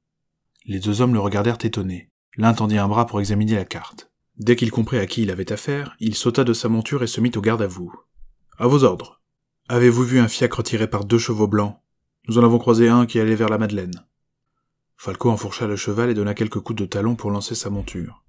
Les 0.65 0.79
deux 0.79 1.01
hommes 1.01 1.13
le 1.13 1.19
regardèrent 1.19 1.63
étonnés. 1.63 2.09
L'un 2.37 2.53
tendit 2.53 2.77
un 2.77 2.87
bras 2.87 3.05
pour 3.05 3.19
examiner 3.19 3.55
la 3.55 3.65
carte. 3.65 4.11
Dès 4.37 4.55
qu'il 4.55 4.71
comprit 4.71 4.97
à 4.97 5.05
qui 5.05 5.21
il 5.21 5.29
avait 5.29 5.51
affaire, 5.51 5.95
il 5.99 6.15
sauta 6.15 6.43
de 6.43 6.53
sa 6.53 6.69
monture 6.69 7.03
et 7.03 7.07
se 7.07 7.21
mit 7.21 7.31
au 7.35 7.41
garde 7.41 7.61
à 7.61 7.67
vous. 7.67 7.93
À 8.57 8.67
vos 8.67 8.83
ordres. 8.83 9.21
Avez-vous 9.69 10.03
vu 10.03 10.19
un 10.19 10.27
fiacre 10.27 10.63
tiré 10.63 10.87
par 10.87 11.05
deux 11.05 11.19
chevaux 11.19 11.47
blancs? 11.47 11.77
Nous 12.27 12.37
en 12.37 12.43
avons 12.43 12.57
croisé 12.57 12.89
un 12.89 13.05
qui 13.05 13.19
allait 13.19 13.35
vers 13.35 13.49
la 13.49 13.57
Madeleine. 13.57 14.05
Falco 14.97 15.29
enfourcha 15.29 15.67
le 15.67 15.75
cheval 15.75 16.09
et 16.09 16.13
donna 16.13 16.33
quelques 16.33 16.59
coups 16.59 16.79
de 16.79 16.85
talon 16.85 17.15
pour 17.15 17.29
lancer 17.29 17.55
sa 17.55 17.69
monture. 17.69 18.23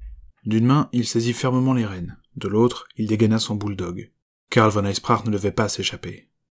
D'une 0.44 0.66
main, 0.66 0.88
il 0.92 1.06
saisit 1.06 1.32
fermement 1.32 1.72
les 1.72 1.86
rênes. 1.86 2.18
De 2.36 2.48
l'autre, 2.48 2.86
il 2.96 3.06
dégaina 3.06 3.38
son 3.38 3.54
bulldog. 3.54 4.10
Karl 4.50 4.70
von 4.70 4.84
Eisprach 4.84 5.24
ne 5.24 5.30
devait 5.30 5.52
pas 5.52 5.68
s'échapper. 5.68 6.28